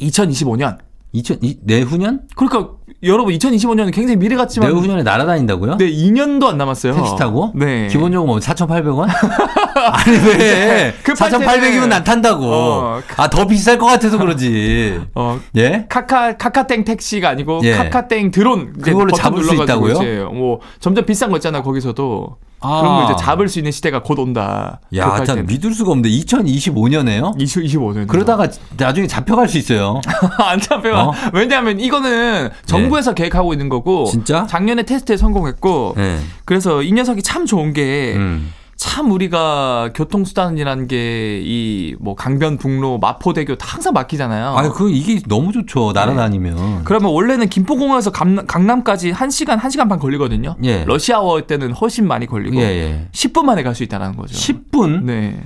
[0.00, 0.76] 2025년.
[1.12, 2.28] 2000, 이, 내후년?
[2.36, 5.76] 그러니까 여러분 2025년은 굉장히 미래 같지만 내후년에 날아다닌다고요?
[5.76, 6.94] 네, 2년도 안 남았어요.
[6.94, 7.52] 택시 타고?
[7.54, 7.88] 네.
[7.88, 9.06] 기본요금 뭐 4,800원?
[9.76, 10.94] 아니, 왜?
[11.02, 12.44] 급할 4,800이면 때는- 난 탄다고.
[12.46, 13.00] 어.
[13.16, 15.00] 아, 더 비쌀 것 같아서 그러지.
[15.14, 15.84] 어, 예?
[15.88, 17.72] 카카 카카땡 택시가 아니고 예.
[17.76, 20.30] 카카땡 드론 그걸로 잡을 수 있다고요?
[20.32, 22.80] 뭐 점점 비싼 거 있잖아 거기서도 아.
[22.80, 24.80] 그런 거 이제 잡을 수 있는 시대가 곧 온다.
[24.94, 25.44] 야, 참.
[25.46, 27.38] 믿을 수가 없는데 2025년에요?
[27.38, 28.06] 25년.
[28.06, 30.00] 그러다가 나중에 잡혀갈 수 있어요.
[30.38, 30.94] 안 잡혀요.
[30.94, 31.12] 어?
[31.32, 34.46] 왜냐하면 이거는 정부에서 계획하고 있는 거고 진짜?
[34.46, 36.18] 작년에 테스트에 성공했고 네.
[36.44, 38.52] 그래서 이 녀석이 참 좋은 게 음.
[38.76, 44.54] 참 우리가 교통수단이라는 게 이 뭐 강변북로 마포대교 다 항상 막히잖아요.
[44.56, 45.92] 아니, 그, 이게 너무 좋죠.
[45.92, 46.84] 날아다니면.
[46.84, 50.56] 그러면 원래는 김포공항에서 감, 강남 까지 1시간, 1시간 반 걸리거든요.
[50.64, 50.84] 예.
[50.84, 53.08] 러시아워 때는 훨씬 많이 걸리고 예, 예.
[53.12, 54.34] 10분 만에 갈 수 있다는 거죠.
[54.34, 55.02] 10분?
[55.04, 55.38] 네.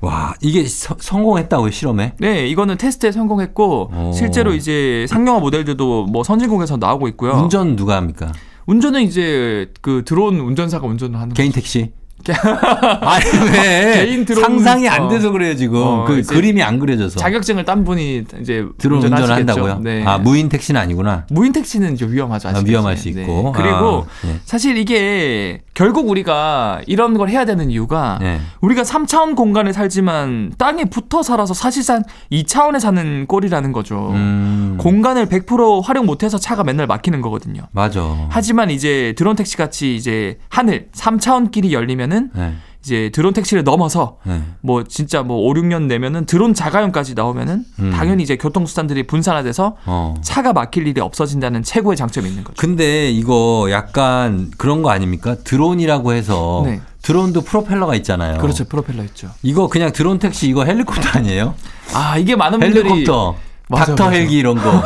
[0.00, 2.14] 와, 이게 서- 성공했다고요, 실험에?
[2.18, 4.12] 네, 이거는 테스트에 성공했고 오.
[4.12, 7.32] 실제로 이제 상용화 모델들도 뭐 선진국에서 나오고 있고요.
[7.32, 8.32] 운전 누가 합니까?
[8.66, 11.60] 운전은 이제 그 드론 운전사가 운전을 하는 개인 거죠.
[11.60, 11.92] 택시?
[13.00, 15.08] 아니 왜 개인 드론- 상상이 안 어.
[15.08, 19.52] 돼서 그래요 지금 어, 그 그림이 안 그려져서 자격증을 딴 분이 이제 드론 운전을 운전하시겠죠.
[19.60, 19.80] 한다고요?
[19.84, 20.04] 네.
[20.04, 21.26] 아 무인 택시는 아니구나.
[21.30, 22.48] 무인 택시는 이제 위험하죠.
[22.48, 22.54] 아?
[22.64, 23.52] 위험할 수 있고.
[23.52, 24.40] 그리고 아, 예.
[24.44, 28.40] 사실 이게 결국 우리가 이런 걸 해야 되는 이유가 네.
[28.60, 32.02] 우리가 3차원 공간에 살지만 땅에 붙어 살아서 사실상
[32.32, 34.10] 2차원에 사는 꼴이라는 거죠.
[34.14, 37.62] 음, 공간을 100% 활용 못해서 차가 맨날 막히는 거거든요.
[37.72, 38.26] 맞아.
[38.30, 42.54] 하지만 이제 드론 택시 같이 이제 하늘 3차원 길이 열리면 은 네,
[42.86, 44.40] 이제 드론 택시를 넘어서 네.
[44.60, 47.90] 뭐 진짜 뭐 5, 6년 내면은 드론 자가용까지 나오면은 음.
[47.90, 50.14] 당연히 이제 교통수단들이 분산화돼서 어.
[50.22, 52.54] 차가 막힐 일이 없어진다는 최고의 장점이 있는 거죠.
[52.58, 55.36] 근데 이거 약간 그런 거 아닙니까?
[55.42, 56.80] 드론이라고 해서 네.
[57.02, 58.38] 드론도 프로펠러가 있잖아요.
[58.38, 58.64] 그렇죠.
[58.64, 59.30] 프로펠러 있죠.
[59.42, 61.54] 이거 그냥 드론 택시 이거 헬리콥터 아니에요?
[61.94, 63.36] 아, 이게 많은 분들이 헬리콥터,
[63.68, 64.16] 맞아, 닥터 맞아.
[64.16, 64.82] 헬기 이런 거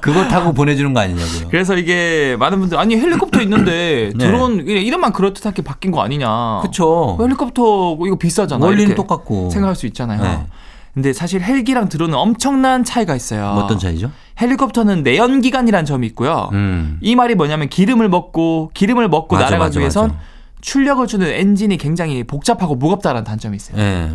[0.00, 1.48] 그거 타고 보내주는 거 아니냐고요?
[1.50, 4.26] 그래서 이게 많은 분들 아니 헬리콥터 있는데 네.
[4.26, 6.60] 드론 이름만 그럴듯하게 바뀐 거 아니냐.
[6.62, 7.18] 그쵸.
[7.20, 8.64] 헬리콥터 이거 비싸잖아.
[8.64, 9.50] 원리는 똑같고.
[9.50, 10.22] 생각할 수 있잖아요.
[10.22, 10.46] 네.
[10.94, 13.54] 근데 사실 헬기랑 드론은 엄청난 차이가 있어요.
[13.54, 14.10] 뭐 어떤 차이죠?
[14.40, 16.50] 헬리콥터는 내연 기관이라는 점이 있고요.
[16.52, 16.98] 음.
[17.00, 20.16] 이 말이 뭐냐면 기름을 먹고 기름을 먹고 맞아, 날아가기 위해선.
[20.60, 23.78] 출력을 주는 엔진이 굉장히 복잡하고 무겁다라는 단점이 있어요.
[23.82, 24.10] 예.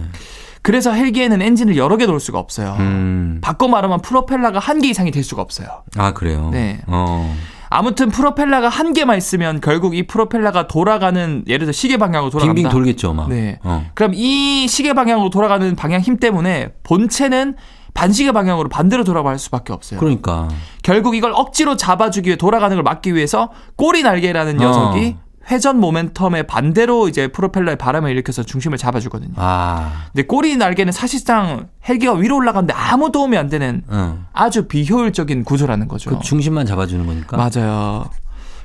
[0.68, 2.76] 그래서 헬기에는 엔진을 여러 개 놓을 수가 없어요.
[2.78, 3.40] 음.
[3.42, 5.70] 바꿔 말하면 프로펠러가 한 개 이상이 될 수가 없어요.
[5.96, 6.50] 아 그래요.
[6.52, 6.80] 네.
[6.88, 7.34] 어.
[7.70, 12.54] 아무튼 프로펠러가 한 개만 있으면 결국 이 프로펠러가 돌아가는 예를 들어 시계 방향으로 돌아간다.
[12.54, 13.30] 빙빙 돌겠죠, 막.
[13.30, 13.60] 네.
[13.64, 13.86] 어.
[13.94, 17.56] 그럼 이 시계 방향으로 돌아가는 방향 힘 때문에 본체는
[17.94, 20.00] 반시계 방향으로 반대로 돌아갈 수밖에 없어요.
[20.02, 20.50] 그러니까.
[20.84, 24.64] 결국 이걸 억지로 잡아주기 위해 돌아가는 걸 막기 위해서 꼬리 날개라는 어.
[24.66, 25.16] 녀석이
[25.50, 29.34] 회전 모멘텀의 반대로 이제 프로펠러에 바람을 일으켜서 중심을 잡아주거든요.
[29.38, 30.08] 아.
[30.12, 34.26] 근데 꼬리 날개는 사실상 헬기가 위로 올라가는데 아무 도움이 안 되는 응.
[34.34, 36.10] 아주 비효율적인 구조라는 거죠.
[36.10, 37.38] 그 중심만 잡아주는 거니까.
[37.38, 38.10] 맞아요.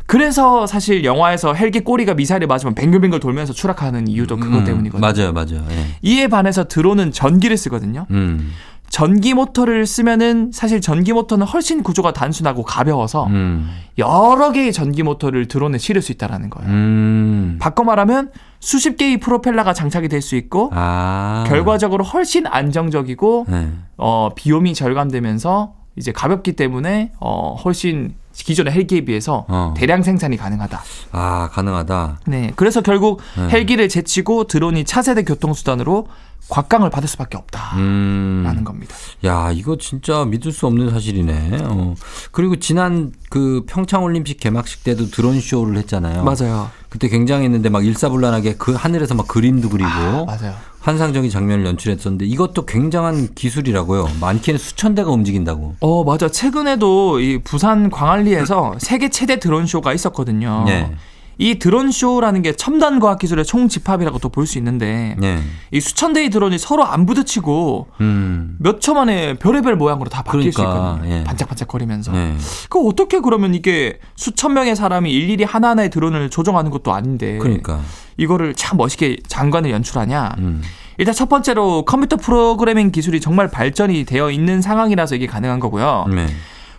[0.07, 5.01] 그래서 사실 영화에서 헬기 꼬리가 미사일에 맞으면 뱅글뱅글 돌면서 추락하는 이유도 그것 음, 때문이거든요.
[5.01, 5.65] 맞아요, 맞아요.
[5.71, 5.87] 예.
[6.03, 8.07] 이에 반해서 드론은 전기를 쓰거든요.
[8.11, 8.53] 음.
[8.93, 13.71] 전기 모터를 쓰면은 사실 전기 모터는 훨씬 구조가 단순하고 가벼워서 음.
[13.97, 16.69] 여러 개의 전기 모터를 드론에 실을 수 있다라는 거예요.
[16.71, 17.57] 음.
[17.59, 21.45] 바꿔 말하면 수십 개의 프로펠러가 장착이 될 수 있고 아.
[21.49, 23.71] 결과적으로 훨씬 안정적이고 네.
[23.97, 29.73] 어, 비용이 절감되면서 이제 가볍기 때문에 어, 훨씬 기존의 헬기에 비해서 어.
[29.75, 30.81] 대량 생산이 가능하다.
[31.13, 32.21] 아, 가능하다.
[32.27, 33.49] 네, 그래서 결국 네.
[33.49, 36.09] 헬기를 제치고 드론이 차세대 교통수단으로
[36.49, 38.65] 곽강을 받을 수밖에 없다라는 음.
[38.65, 38.95] 겁니다.
[39.25, 41.59] 야, 이거 진짜 믿을 수 없는 사실이네.
[41.63, 41.95] 어.
[42.31, 46.25] 그리고 지난 그 평창 올림픽 개막식 때도 드론 쇼를 했잖아요.
[46.25, 46.71] 맞아요.
[46.89, 49.89] 그때 굉장했는데 막 일사불란하게 그 하늘에서 막 그림도 그리고
[50.27, 50.55] 맞아요.
[50.81, 54.09] 환상적인 장면을 연출했었는데 이것도 굉장한 기술이라고요.
[54.21, 55.77] 많게는 수천 대가 움직인다고.
[55.81, 56.29] 어, 맞아.
[56.29, 60.65] 최근에도 이 부산 광안리에서 세계 최대 드론 쇼가 있었거든요.
[60.67, 60.93] 네.
[61.39, 65.43] 이 드론 쇼라는 게 첨단 과학 기술의 총집합이라고도 볼수 있는데 네.
[65.71, 68.57] 이 수천 대의 드론이 서로 안 부딪히고 음.
[68.61, 71.15] 몇초 만에 별의별 모양으로 다 바뀔 수 그러니까, 있거든요.
[71.15, 71.25] 예.
[71.25, 72.13] 반짝반짝거리면서.
[72.13, 72.37] 네.
[72.69, 77.81] 그 어떻게 그러면 이게 수천 명의 사람이 일일이 하나하나의 드론을 조종하는 것도 아닌데 그러니까.
[78.17, 80.37] 이거를 참 멋있게 장관을 연출하냐?
[80.39, 80.63] 음.
[80.99, 86.07] 일단 첫 번째로 컴퓨터 프로그래밍 기술이 정말 발전이 되어 있는 상황이라서 이게 가능한 거고요.
[86.15, 86.27] 네.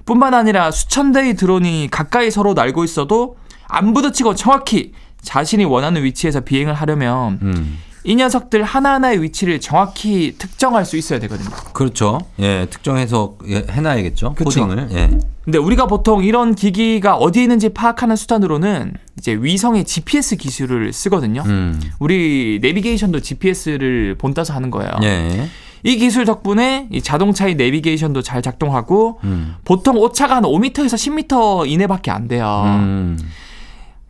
[0.06, 3.38] 뿐만 아니라 수천 대의 드론이 가까이 서로 날고 있어도
[3.74, 7.78] 안 부딪히고 정확히 자신이 원하는 위치에서 비행을 하려면 음.
[8.06, 11.50] 이 녀석들 하나하나의 위치를 정확히 특정할 수 있어야 되거든요.
[11.72, 12.20] 그렇죠.
[12.40, 14.34] 예, 특정해서 예, 해놔야겠죠.
[14.34, 14.44] 그쵸.
[14.68, 14.90] 코딩을.
[14.92, 15.10] 예.
[15.46, 21.44] 근데 우리가 보통 이런 기기가 어디에 있는지 파악하는 수단으로는 이제 위성의 GPS 기술을 쓰거든요.
[21.46, 21.82] 음.
[22.00, 24.92] 우리 내비게이션도 GPS를 본따서 하는 거예요.
[25.04, 25.50] 예.
[25.86, 29.56] 이 기술 덕분에 이 자동차의 내비게이션도 잘 작동하고 음.
[29.66, 32.64] 보통 오차가 한 5m에서 10m 이내밖에 안 돼요.
[32.66, 33.18] 음.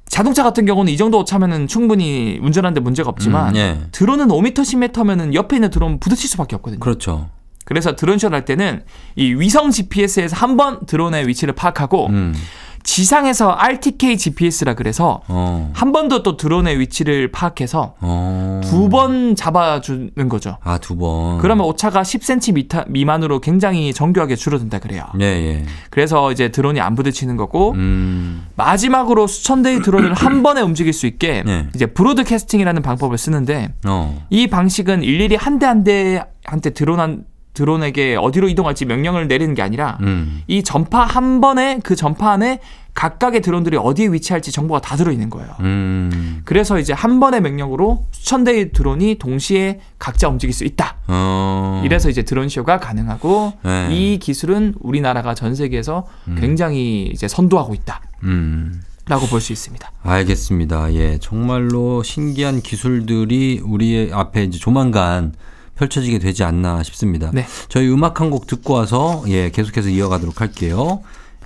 [0.07, 3.79] 자동차 같은 경우는 이 정도 오차면은 충분히 운전하는데 문제가 없지만 음, 예.
[3.91, 6.79] 드론은 5m, 10m면은 옆에 있는 드론 부딪힐 수밖에 없거든요.
[6.79, 7.29] 그렇죠.
[7.65, 8.83] 그래서 드론쇼를 할 때는
[9.15, 12.35] 이 위성 GPS에서 한 번 드론의 위치를 파악하고 음.
[12.83, 15.71] 지상에서 RTK GPS라 그래서 어.
[15.73, 18.61] 한 번 더 또 드론의 위치를 파악해서 어.
[18.63, 20.57] 두번 잡아주는 거죠.
[20.63, 21.37] 아, 두 번.
[21.39, 25.05] 그러면 오차가 10cm 미만으로 굉장히 정교하게 줄어든다 그래요.
[25.21, 25.65] 예, 예.
[25.89, 28.45] 그래서 이제 드론이 안 부딪히는 거고 음.
[28.55, 31.67] 마지막으로 수천 대의 드론을 한 번에 움직일 수 있게 네.
[31.75, 34.25] 이제 브로드캐스팅이라는 방법을 쓰는데 어.
[34.29, 39.61] 이 방식은 일일이 한 대 한대 한테 드론 한 드론에게 어디로 이동할지 명령을 내리는 게
[39.61, 40.41] 아니라 음.
[40.47, 42.59] 이 전파 한 번에 그 전파 안에
[42.93, 45.49] 각각의 드론들이 어디에 위치할지 정보가 다 들어 있는 거예요.
[45.61, 46.41] 음.
[46.45, 50.97] 그래서 이제 한 번의 명령으로 수천 대의 드론이 동시에 각자 움직일 수 있다.
[51.07, 51.81] 어.
[51.85, 53.87] 이래서 이제 드론 쇼가 가능하고 네.
[53.91, 56.05] 이 기술은 우리나라가 전 세계에서
[56.39, 58.01] 굉장히 이제 선도하고 있다.
[58.23, 58.81] 음.
[59.07, 59.91] 라고 볼 수 있습니다.
[60.03, 60.93] 알겠습니다.
[60.93, 65.33] 예, 정말로 신기한 기술들이 우리 앞에 이제 조만간
[65.75, 67.31] 펼쳐지게 되지 않나 싶습니다.
[67.33, 67.45] 네.
[67.69, 71.01] 저희 음악 한 곡 듣고 와서 예, 계속해서 이어가도록 할게요.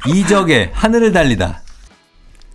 [0.07, 1.61] 이적의 하늘을 달리다.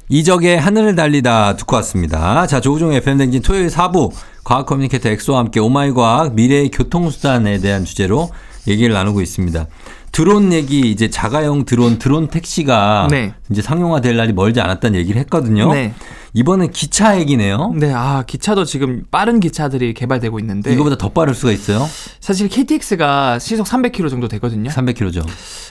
[0.09, 2.47] 이적의 하늘을 달리다 듣고 왔습니다.
[2.47, 4.13] 자, 조우종 FM 대행진 토요일 4부
[4.45, 8.31] 과학 communicator 엑소와 함께 Oh my 과학 미래의 교통수단에 대한 주제로
[8.69, 9.67] 얘기를 나누고 있습니다.
[10.13, 13.33] 드론 얘기 이제 자가용 드론 드론 택시가 네.
[13.51, 15.73] 이제 상용화될 날이 멀지 않았다는 얘기를 했거든요.
[15.73, 15.95] 네.
[16.35, 17.73] 이번엔 기차 얘기네요.
[17.77, 20.73] 네, 아, 기차도 지금 빠른 기차들이 개발되고 있는데.
[20.73, 21.87] 이거보다 더 빠를 수가 있어요.
[22.21, 24.71] 사실 KTX가 시속 300km 정도 되거든요.
[24.71, 25.27] 300km죠.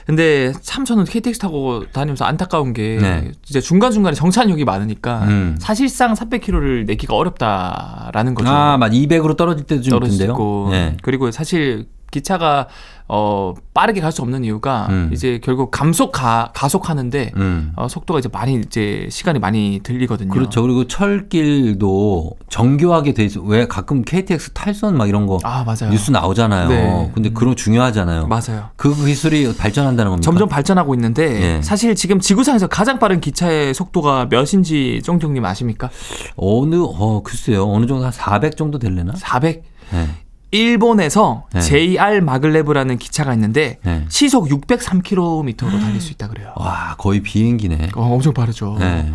[0.06, 3.32] 근데 참 저는 KTX 타고 다니면서 안타까운 게 네.
[3.48, 5.58] 이제 중간 중간에 정차역이 많으니까 음.
[5.60, 8.50] 사실상 300km를 내기가 어렵다라는 거죠.
[8.50, 10.28] 아, 맞 200으로 떨어질 때도 좀 있던데요.
[10.28, 10.98] 떨어지고 네.
[11.02, 12.68] 그리고 사실 기차가
[13.14, 15.10] 어 빠르게 갈 수 없는 이유가 음.
[15.14, 17.74] 이제 결국 감속 가, 가속하는데 음.
[17.76, 20.30] 어, 속도가 이제 많이 이제 시간이 많이 들리거든요.
[20.32, 20.62] 그렇죠.
[20.62, 23.42] 그리고 철길도 정교하게 돼 있어.
[23.42, 25.92] 왜 가끔 KTX 탈선 막 이런 거 아 맞아요.
[25.92, 26.68] 뉴스 나오잖아요.
[26.70, 27.12] 네.
[27.14, 28.28] 근데 그런 거 중요하잖아요.
[28.28, 28.70] 맞아요.
[28.76, 30.24] 그 기술이 발전한다는 겁니까?
[30.26, 31.62] 점점 발전하고 있는데 예.
[31.62, 35.90] 사실 지금 지구상에서 가장 빠른 기차의 속도가 몇인지 쫑쫑님 아십니까?
[36.36, 37.66] 어느 어 글쎄요.
[37.70, 39.14] 어느 정도 한 400 정도 될래나?
[39.16, 39.64] 400.
[39.92, 40.08] 네.
[40.52, 41.62] 일본에서 네.
[41.62, 44.06] JR 마글레브라는 기차가 있는데 네.
[44.10, 46.54] 시속 603km로 달릴 수 있다 그래요.
[46.58, 47.90] 와, 거의 비행기네.
[47.96, 48.76] 어, 엄청 빠르죠.
[48.80, 49.12] 네.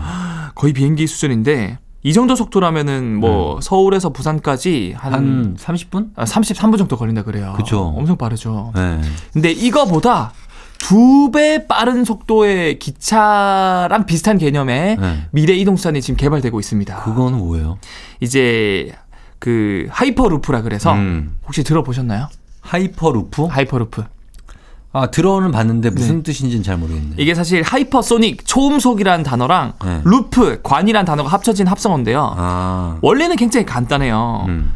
[0.55, 5.18] 거의 비행기 수준인데 이 정도 속도라면은 뭐 서울에서 부산까지 한, 음.
[5.18, 6.11] 한 30분?
[6.16, 7.55] 아, 33분 정도 걸린다 그래요.
[7.57, 7.92] 그쵸.
[7.96, 8.72] 엄청 빠르죠.
[8.75, 9.01] 네.
[9.33, 10.33] 근데 이거보다
[10.79, 15.27] 두 배 빠른 속도의 기차랑 비슷한 개념의 네.
[15.33, 16.96] 미래 이동수단이 지금 개발되고 있습니다.
[17.03, 17.79] 그거는 뭐예요?
[18.20, 18.92] 이제
[19.38, 21.37] 그 hyperloop이라 그래서 음.
[21.44, 22.29] 혹시 들어보셨나요?
[22.61, 23.44] Hyperloop?
[23.44, 24.05] Hyperloop.
[24.92, 27.16] 아, 들어는 봤는데 무슨 뜻인지는 잘 모르겠네.
[27.18, 30.01] 이게 사실 hypersonic 초음속이라는 단어랑 네.
[30.05, 32.35] loop 관이라는 단어가 합쳐진 합성어인데요.
[32.37, 32.99] 아.
[33.03, 34.46] 원래는 굉장히 간단해요.
[34.49, 34.72] 음.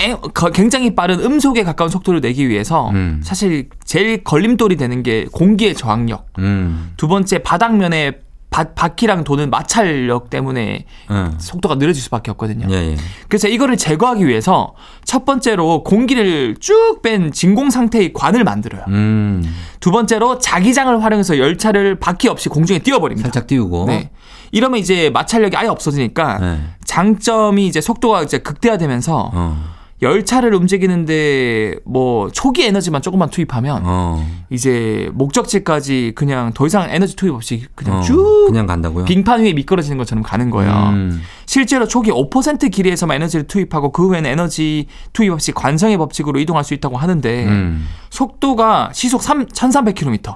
[0.00, 3.20] 에- 거- 굉장히 빠른 음속에 가까운 속도를 내기 위해서 음.
[3.24, 6.28] 사실 제일 걸림돌이 되는 게 공기의 저항력.
[6.38, 6.92] 음.
[6.96, 11.34] 두 번째 바닥면에 바, 바퀴랑 도는 마찰력 때문에 음.
[11.38, 12.66] 속도가 느려질 수밖에 없거든요.
[12.70, 12.96] 예, 예.
[13.28, 18.84] 그래서 이거를 제거하기 위해서 첫 번째로 공기를 쭉 뺀 진공 상태의 관을 만들어요.
[18.88, 19.42] 음.
[19.78, 23.28] 두 번째로 자기장을 활용해서 열차를 바퀴 없이 공중에 띄워버립니다.
[23.28, 23.86] 살짝 띄우고.
[23.86, 24.10] 네.
[24.52, 26.60] 이러면 이제 마찰력이 아예 없어지니까 네.
[26.84, 29.64] 장점이 이제 속도가 이제 극대화되면서 어.
[30.02, 34.26] 열차를 움직이는데 뭐 초기 에너지만 조금만 투입하면 어.
[34.48, 38.02] 이제 목적지까지 그냥 더 이상 에너지 투입 없이 그냥 어.
[38.02, 39.04] 쭉 그냥 간다고요?
[39.04, 40.72] 빙판 위에 미끄러지는 것처럼 가는 거예요.
[40.92, 41.20] 음.
[41.44, 46.72] 실제로 초기 5% 길이에서만 에너지를 투입하고 그 후에는 에너지 투입 없이 관성의 법칙으로 이동할 수
[46.74, 47.86] 있다고 하는데 음.
[48.10, 50.34] 속도가 시속 3, 1300km.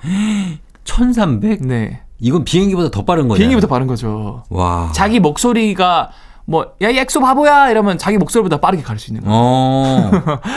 [0.84, 1.66] 1300?
[1.66, 2.00] 네.
[2.20, 3.38] 이건 비행기보다 더 빠른 거냐?
[3.38, 4.44] 비행기보다 빠른 거죠.
[4.48, 4.90] 와.
[4.94, 6.10] 자기 목소리가
[6.46, 7.70] 뭐, 야, 이 엑소 바보야!
[7.70, 9.34] 이러면 자기 목소리보다 빠르게 갈 수 있는 거예요.
[9.38, 10.10] 어.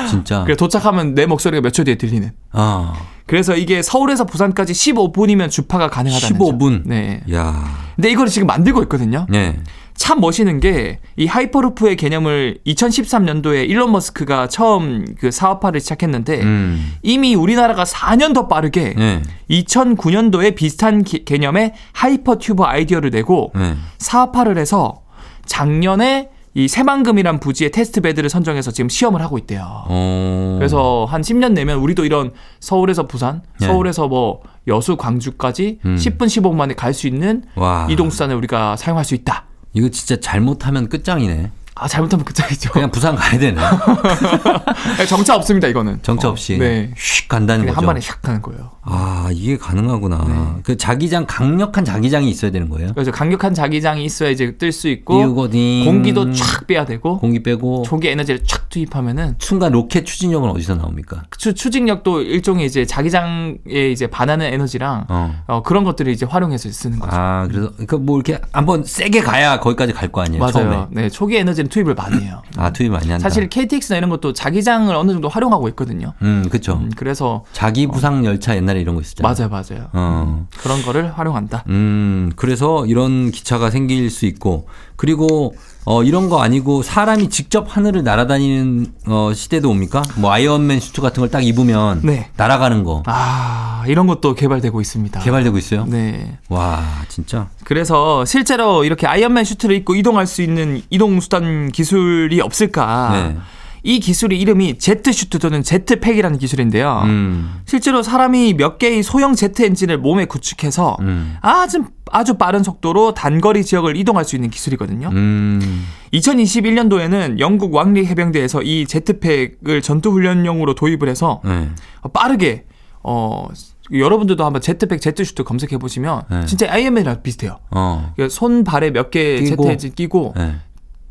[0.10, 0.44] 진짜.
[0.46, 2.32] 그래서 도착하면 내 목소리가 몇 초 뒤에 들리는.
[2.52, 2.94] 아.
[3.26, 6.60] 그래서 이게 서울에서 부산까지 15분이면 주파가 가능하다는 15분?
[6.60, 6.84] 점.
[6.86, 7.22] 네.
[7.34, 7.64] 야.
[7.96, 9.26] 근데 이걸 지금 만들고 있거든요.
[9.30, 9.60] 네.
[9.96, 16.94] 참 멋있는 게 이 hyperloop의 개념을 2013년도에 일론 머스크가 처음 그 사업화를 시작했는데 음.
[17.02, 19.24] 이미 우리나라가 4년 더 빠르게 네.
[19.50, 23.76] 2009년도에 비슷한 기- 개념의 hypertube 아이디어를 내고 네.
[23.98, 25.02] 사업화를 해서
[25.48, 29.62] 작년에 이 새만금이란 부지의 test bed를 선정해서 지금 시험을 하고 있대요.
[29.88, 30.56] 어.
[30.58, 33.68] 그래서 한 10년 내면 우리도 이런 서울에서 부산, 네.
[33.68, 35.96] 서울에서 뭐 여수, 광주까지 음.
[35.96, 37.88] 10분 15분 만에 갈 수 있는 와.
[37.90, 39.46] 이동수단을 우리가 사용할 수 있다.
[39.74, 41.52] 이거 진짜 잘못하면 끝장이네.
[41.80, 42.72] 아 잘못하면 끝장이죠.
[42.72, 43.62] 그냥 부산 가야 되네.
[44.98, 46.00] 네, 정차 없습니다 이거는.
[46.02, 46.58] 정차 어, 없이.
[46.58, 46.92] 네.
[46.98, 47.78] 휙 간다는 거죠.
[47.78, 48.72] 한 번에 샥 가는 거예요.
[48.82, 50.26] 아, 이게 가능하구나.
[50.28, 50.62] 네.
[50.64, 52.94] 그 자기장, 강력한 자기장이 있어야 되는 거예요?
[52.94, 55.34] 그래서 강력한 자기장이 있어야 이제 뜰 수 있고.
[55.36, 57.84] 공기도 쫙 빼야 되고 공기 빼고.
[57.86, 61.24] 초기 에너지를 쫙 투입하면은 순간 로켓 추진력은 어디서 나옵니까?
[61.38, 63.56] 추, 추진력도 일종의 이제 자기장에
[63.92, 65.36] 이제 반하는 에너지랑 어.
[65.48, 67.16] 어, 그런 것들을 이제 활용해서 쓰는 거죠.
[67.16, 70.52] 아, 그래서 그뭐 이렇게 한번 세게 가야 거기까지 갈 거 아니에요, 맞아요.
[70.54, 70.86] 처음에.
[70.92, 72.42] 네, 초기 에너지는 투입을 많이 해요.
[72.56, 73.22] 아, 투입 많이 한다.
[73.22, 76.14] 사실 KTX나 이런 것도 자기장을 어느 정도 활용하고 있거든요.
[76.22, 76.74] 음, 그쵸.
[76.82, 79.34] 음, 그래서 자기 부상 열차 옛날에 이런 거 있었잖아요.
[79.50, 79.90] 맞아요, 맞아요.
[79.94, 80.48] 어.
[80.60, 81.66] 그런 거를 활용한다.
[81.68, 85.54] 음, 그래서 이런 기차가 생길 수 있고, 그리고,
[85.90, 90.02] 어, 이런 거 아니고 사람이 직접 하늘을 날아다니는, 어, 시대도 옵니까?
[90.18, 92.30] 뭐, 아이언맨 슈트 같은 걸 딱 입으면, 네.
[92.36, 93.04] 날아가는 거.
[93.06, 95.22] 아, 이런 것도 개발되고 있습니다.
[95.22, 95.86] 개발되고 있어요?
[95.88, 96.38] 네.
[96.50, 97.48] 와, 진짜.
[97.64, 103.10] 그래서 실제로 이렇게 아이언맨 슈트를 입고 이동할 수 있는 이동 수단 기술이 없을까?
[103.14, 103.38] 네.
[103.84, 107.02] 이 기술이 이름이 jet suit 또는 jet pack이라는 기술인데요.
[107.06, 107.62] 음.
[107.66, 111.36] 실제로 사람이 몇 개의 소형 제트 엔진을 몸에 부착해서 음.
[111.42, 115.10] 아주 아주 빠른 속도로 단거리 지역을 이동할 수 있는 기술이거든요.
[115.10, 115.86] 음.
[116.14, 121.70] 2021년도에는 영국 왕립 해병대에서 이 jet pack을 전투 훈련용으로 도입을 해서 네.
[122.14, 122.66] 빠르게
[123.04, 123.48] 어
[123.92, 126.46] 여러분들도 한번 jet pack jet suit 검색해 보시면 네.
[126.46, 127.60] 진짜 아이언맨이랑 비슷해요.
[127.72, 128.14] 어.
[128.30, 129.64] 손 발에 몇개 끼고.
[129.64, 130.56] 제트 엔진 끼고 네.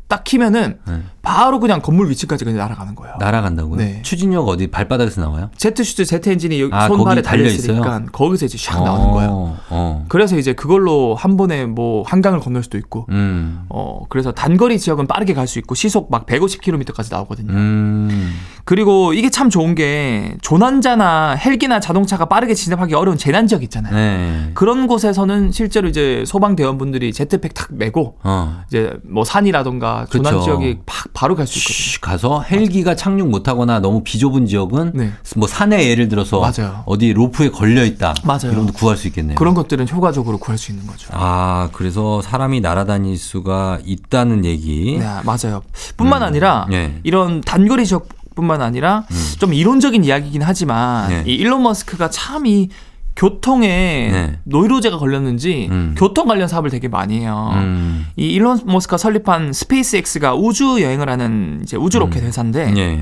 [0.07, 1.01] 딱 키면은 네.
[1.21, 3.15] 바로 그냥 건물 위치까지 그냥 날아가는 거예요.
[3.19, 3.75] 날아간다고요?
[3.75, 4.01] 네.
[4.03, 5.49] 추진력 어디 발바닥에서 나와요?
[5.57, 9.29] jet suit 제트 엔진이 여기 아, 손발에 달려 있으니까 거기서 이제 샥 나오는 거예요.
[9.29, 10.05] 어, 어.
[10.07, 13.65] 그래서 이제 그걸로 한 번에 뭐 한강을 건널 수도 있고 음.
[13.69, 17.51] 어 그래서 단거리 지역은 빠르게 갈 수 있고 시속 막 150km까지 나오거든요.
[17.53, 18.33] 음.
[18.65, 23.93] 그리고 이게 참 좋은 게 조난자나 헬기나 자동차가 빠르게 진입하기 어려운 재난 지역 있잖아요.
[23.95, 24.51] 네.
[24.53, 28.61] 그런 곳에서는 실제로 이제 소방 대원분들이 jet pack 탁 메고 어.
[28.67, 30.43] 이제 뭐 산이라던가 조난 그쵸.
[30.43, 31.73] 지역에 팍 바로 갈 수 있거든요.
[31.75, 35.11] 쉬, 가서 헬기가 착륙 못하거나 너무 비좁은 지역은 네.
[35.35, 36.83] 뭐 산에 예를 들어서 맞아요.
[36.85, 38.13] 어디 로프에 걸려 있다.
[38.23, 38.51] 맞아요.
[38.51, 39.37] 이런 거 구할 수 있겠네요.
[39.37, 41.09] 그런 것들은 효과적으로 구할 수 있는 거죠.
[41.13, 44.97] 아, 그래서 사람이 날아다닐 수가 있다는 얘기.
[44.99, 45.61] 네, 맞아요.
[45.97, 46.99] 뿐만 아니라 네.
[47.03, 49.03] 이런 단거리 지역 뿐만 아니라
[49.39, 51.23] 좀 이론적인 이야기긴 하지만 네.
[51.25, 52.69] 이 일론 머스크가 참이
[53.17, 53.67] 교통에
[54.11, 54.39] 네.
[54.43, 55.95] 노이로제가 걸렸는지 음.
[55.97, 57.49] 교통 관련 사업을 되게 많이 해요.
[57.55, 58.05] 음.
[58.15, 62.99] 이 일론 머스크가 설립한 스페이스X가 우주 여행을 하는 이제 우주 로켓 회사인데 예.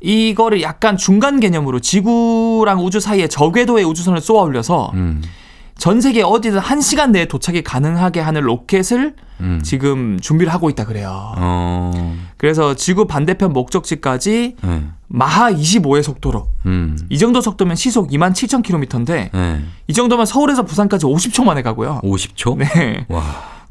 [0.00, 5.22] 이거를 약간 중간 개념으로 지구랑 우주 사이에 저궤도의 우주선을 쏘아 올려서 음.
[5.76, 9.60] 전 세계 어디든 한 시간 내에 도착이 가능하게 하는 로켓을 음.
[9.62, 11.34] 지금 준비를 하고 있다 그래요.
[11.36, 12.16] 어.
[12.38, 14.82] 그래서 지구 반대편 목적지까지 예.
[15.14, 16.96] 마하 25의 속도로 음.
[17.10, 19.60] 이 정도 속도면 시속 2만 7천 킬로미터인데 예.
[19.86, 22.00] 이 정도면 서울에서 부산까지 50초 만에 가고요.
[22.02, 22.56] 50초?
[22.56, 23.04] 네.
[23.10, 23.22] 와.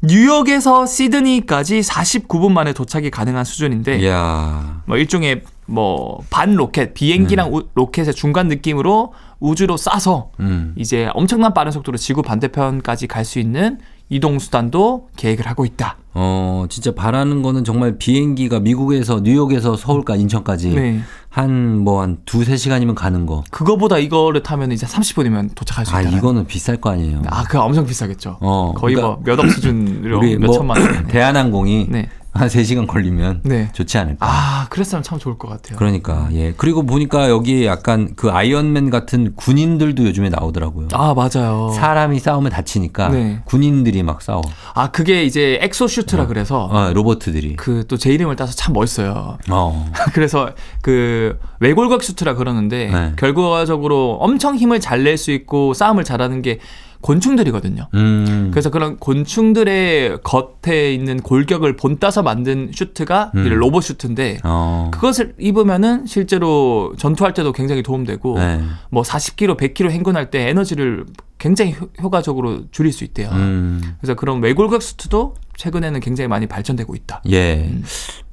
[0.02, 4.82] 뉴욕에서 시드니까지 49분 만에 도착이 가능한 수준인데 이야.
[4.86, 7.56] 뭐 일종의 뭐 반 로켓 비행기랑 네.
[7.56, 10.74] 우- 로켓의 중간 느낌으로 우주로 쏴서 음.
[10.76, 13.78] 이제 엄청난 빠른 속도로 지구 반대편까지 갈 수 있는
[14.08, 15.96] 이동 수단도 계획을 하고 있다.
[16.14, 21.00] 어, 진짜 바라는 거는 정말 비행기가 미국에서 뉴욕에서 서울까지 인천까지 네.
[21.30, 23.42] 한뭐한 두세 시간이면 가는 거.
[23.50, 26.10] 그거보다 이거를 타면 이제 30분이면 도착할 수 아, 있다.
[26.10, 27.22] 이거는 비쌀 거 아니에요.
[27.26, 28.36] 아, 그거 엄청 비싸겠죠.
[28.40, 31.06] 어, 거의 그러니까 뭐몇억 수준으로 우리 몇뭐 천만 원.
[31.08, 32.10] 대한항공이 네.
[32.32, 33.68] 한 3시간 걸리면 네.
[33.72, 34.26] 좋지 않을까.
[34.26, 35.76] 아, 그랬으면 참 좋을 것 같아요.
[35.78, 36.54] 그러니까 예.
[36.56, 40.88] 그리고 보니까 여기 약간 그 아이언맨 같은 군인들도 요즘에 나오더라고요.
[40.92, 41.70] 아, 맞아요.
[41.76, 43.42] 사람이 싸우면 다치니까 네.
[43.44, 44.40] 군인들이 막 싸워.
[44.74, 47.56] 아, 그게 이제 exosuit라 그래서 어, 로봇들이.
[47.56, 49.36] 그 또 제 이름을 따서 참 멋있어요.
[49.50, 49.92] 어.
[50.14, 53.12] 그래서 그 외골격 슈트라 그러는데 네.
[53.16, 56.58] 결과적으로 엄청 힘을 잘 낼 수 있고 싸움을 잘하는 게
[57.02, 57.88] 곤충들이거든요.
[57.94, 58.48] 음.
[58.52, 63.44] 그래서 그런 곤충들의 겉에 있는 골격을 본따서 만든 슈트가 음.
[63.48, 64.90] 로봇 슈트인데 어.
[64.92, 68.60] 그것을 입으면은 실제로 전투할 때도 굉장히 도움되고 네.
[68.90, 71.04] 뭐 40km, 100km 행군할 때 에너지를
[71.38, 73.28] 굉장히 효- 효과적으로 줄일 수 있대요.
[73.32, 73.82] 음.
[74.00, 77.22] 그래서 그런 외골격 슈트도 최근에는 굉장히 많이 발전되고 있다.
[77.30, 77.70] 예.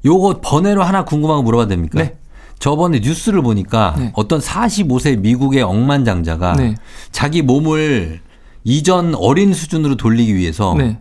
[0.05, 1.99] 요거 번외로 하나 궁금한 거 물어봐도 됩니까?
[2.01, 2.15] 네.
[2.59, 4.11] 저번에 뉴스를 보니까 네.
[4.15, 6.75] 어떤 45세 미국의 억만장자가 네.
[7.11, 8.19] 자기 몸을
[8.63, 10.99] 이전 어린 수준으로 돌리기 위해서 네.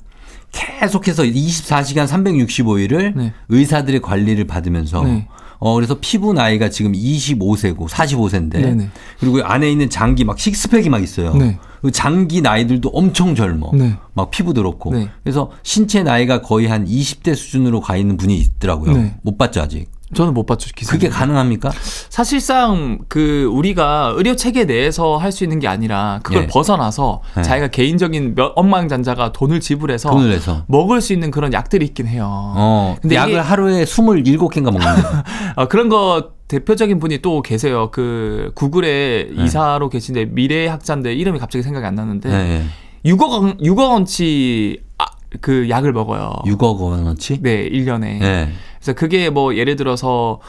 [0.52, 3.32] 계속해서 24시간 365일을 네.
[3.48, 5.28] 의사들의 관리를 받으면서 네.
[5.60, 8.90] 어 그래서 피부 나이가 지금 25세고 45세인데 네네.
[9.18, 11.34] 그리고 안에 있는 장기 막 식스팩이 막 있어요.
[11.34, 11.58] 네.
[11.82, 13.70] 그 장기 나이들도 엄청 젊어.
[13.74, 13.96] 네.
[14.14, 14.92] 막 피부도 그렇고.
[14.94, 15.08] 네.
[15.22, 18.92] 그래서 신체 나이가 거의 한 20대 수준으로 가 있는 분이 있더라고요.
[18.96, 19.18] 네.
[19.22, 19.90] 못 봤죠 아직.
[20.14, 20.92] 저는 못 봤죠 기사.
[20.92, 21.70] 그게 가능합니까?
[22.08, 26.46] 사실상 그 우리가 의료 체계 내에서 할 수 있는 게 아니라 그걸 예.
[26.46, 27.42] 벗어나서 네.
[27.42, 30.64] 자기가 개인적인 몇 억만장자가 돈을 지불해서 돈을 내서.
[30.66, 32.26] 먹을 수 있는 그런 약들이 있긴 해요.
[32.28, 32.96] 어.
[33.02, 35.24] 근데 약을 하루에 27개인가 먹는다.
[35.54, 37.90] 아, 그런 거 대표적인 분이 또 계세요.
[37.92, 39.44] 그 구글에 네.
[39.44, 42.64] 이사로 계신데 미래학자인데 이름이 갑자기 생각이 안 나는데 네.
[43.04, 45.04] 6억 원, 6억 원치 아,
[45.42, 46.32] 그 약을 먹어요.
[46.46, 47.42] 6억 원어치?
[47.42, 48.48] 네, 1년에.
[48.78, 48.84] 네.
[48.84, 50.40] 그래서 그게 뭐 예를 들어서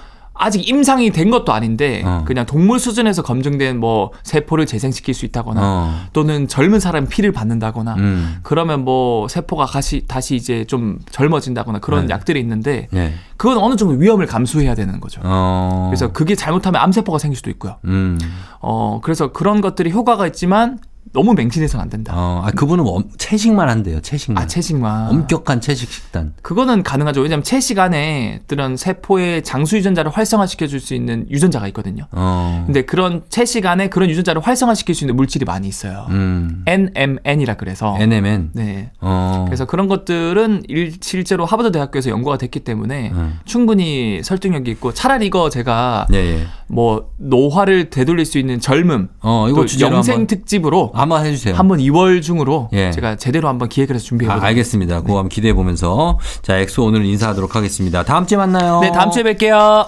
[0.41, 2.23] 아직 임상이 된 것도 아닌데 어.
[2.25, 5.93] 그냥 동물 수준에서 검증된 뭐 세포를 재생시킬 수 있다거나 어.
[6.13, 8.39] 또는 젊은 사람 피를 받는다거나 음.
[8.41, 12.13] 그러면 뭐 세포가 다시 다시 이제 좀 젊어진다거나 그런 네.
[12.13, 13.13] 약들이 있는데 네.
[13.35, 15.19] 그건 어느 정도 위험을 감수해야 되는 거죠.
[15.25, 15.87] 어.
[15.89, 17.75] 그래서 그게 잘못하면 암세포가 생길 수도 있고요.
[17.83, 18.17] 음.
[18.61, 20.79] 어 그래서 그런 것들이 효과가 있지만
[21.13, 22.13] 너무 맹신해서는 안 된다.
[22.15, 24.43] 어, 아, 그분은 엄- 채식만 한대요, 채식만.
[24.43, 25.09] 아 채식만.
[25.09, 26.33] 엄격한 채식 식단.
[26.41, 27.21] 그거는 가능하죠.
[27.21, 32.05] 왜냐하면 채식 안에 그런 세포의 장수 유전자를 활성화시켜 줄 수 있는 유전자가 있거든요.
[32.11, 32.63] 어.
[32.65, 36.05] 근데 그런 채식 안에 그런 유전자를 활성화시킬 수 있는 물질이 많이 있어요.
[36.09, 36.63] 음.
[36.67, 37.95] NMN이라 그래서.
[37.99, 38.51] NMN.
[38.53, 38.91] 네.
[39.01, 39.43] 어.
[39.47, 43.39] 그래서 그런 것들은 일- 실제로 하버드 대학교에서 연구가 됐기 때문에 음.
[43.45, 46.47] 충분히 설득력이 있고 차라리 이거 제가 예, 예.
[46.67, 51.55] 뭐 노화를 되돌릴 수 있는 젊음 어, 이거 또 영생 한번 특집으로 한번 해주세요.
[51.55, 52.91] 한번 2월 중으로 예.
[52.91, 55.01] 제가 제대로 한번 기획을 해서 준비해 아, 보도록 알겠습니다.
[55.01, 58.03] 그거 한번 기대해 보면서 자 엑소 오늘 인사하도록 하겠습니다.
[58.03, 58.79] 다음 주에 만나요.
[58.81, 59.87] 네, 다음 주에 뵐게요.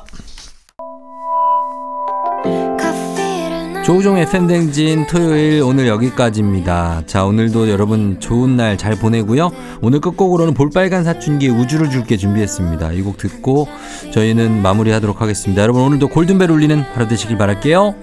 [2.79, 7.01] 커피를 조우종의 FM대행진 토요일 오늘 여기까지입니다.
[7.07, 9.51] 자 오늘도 여러분 좋은 날 잘 보내고요.
[9.81, 12.91] 오늘 끝곡으로는 볼빨간 사춘기의 우주를 줄게 준비했습니다.
[12.93, 13.67] 이 곡 듣고
[14.13, 15.61] 저희는 마무리하도록 하겠습니다.
[15.63, 17.95] 여러분 오늘도 골든벨 울리는 하루 되시길 바랄게요.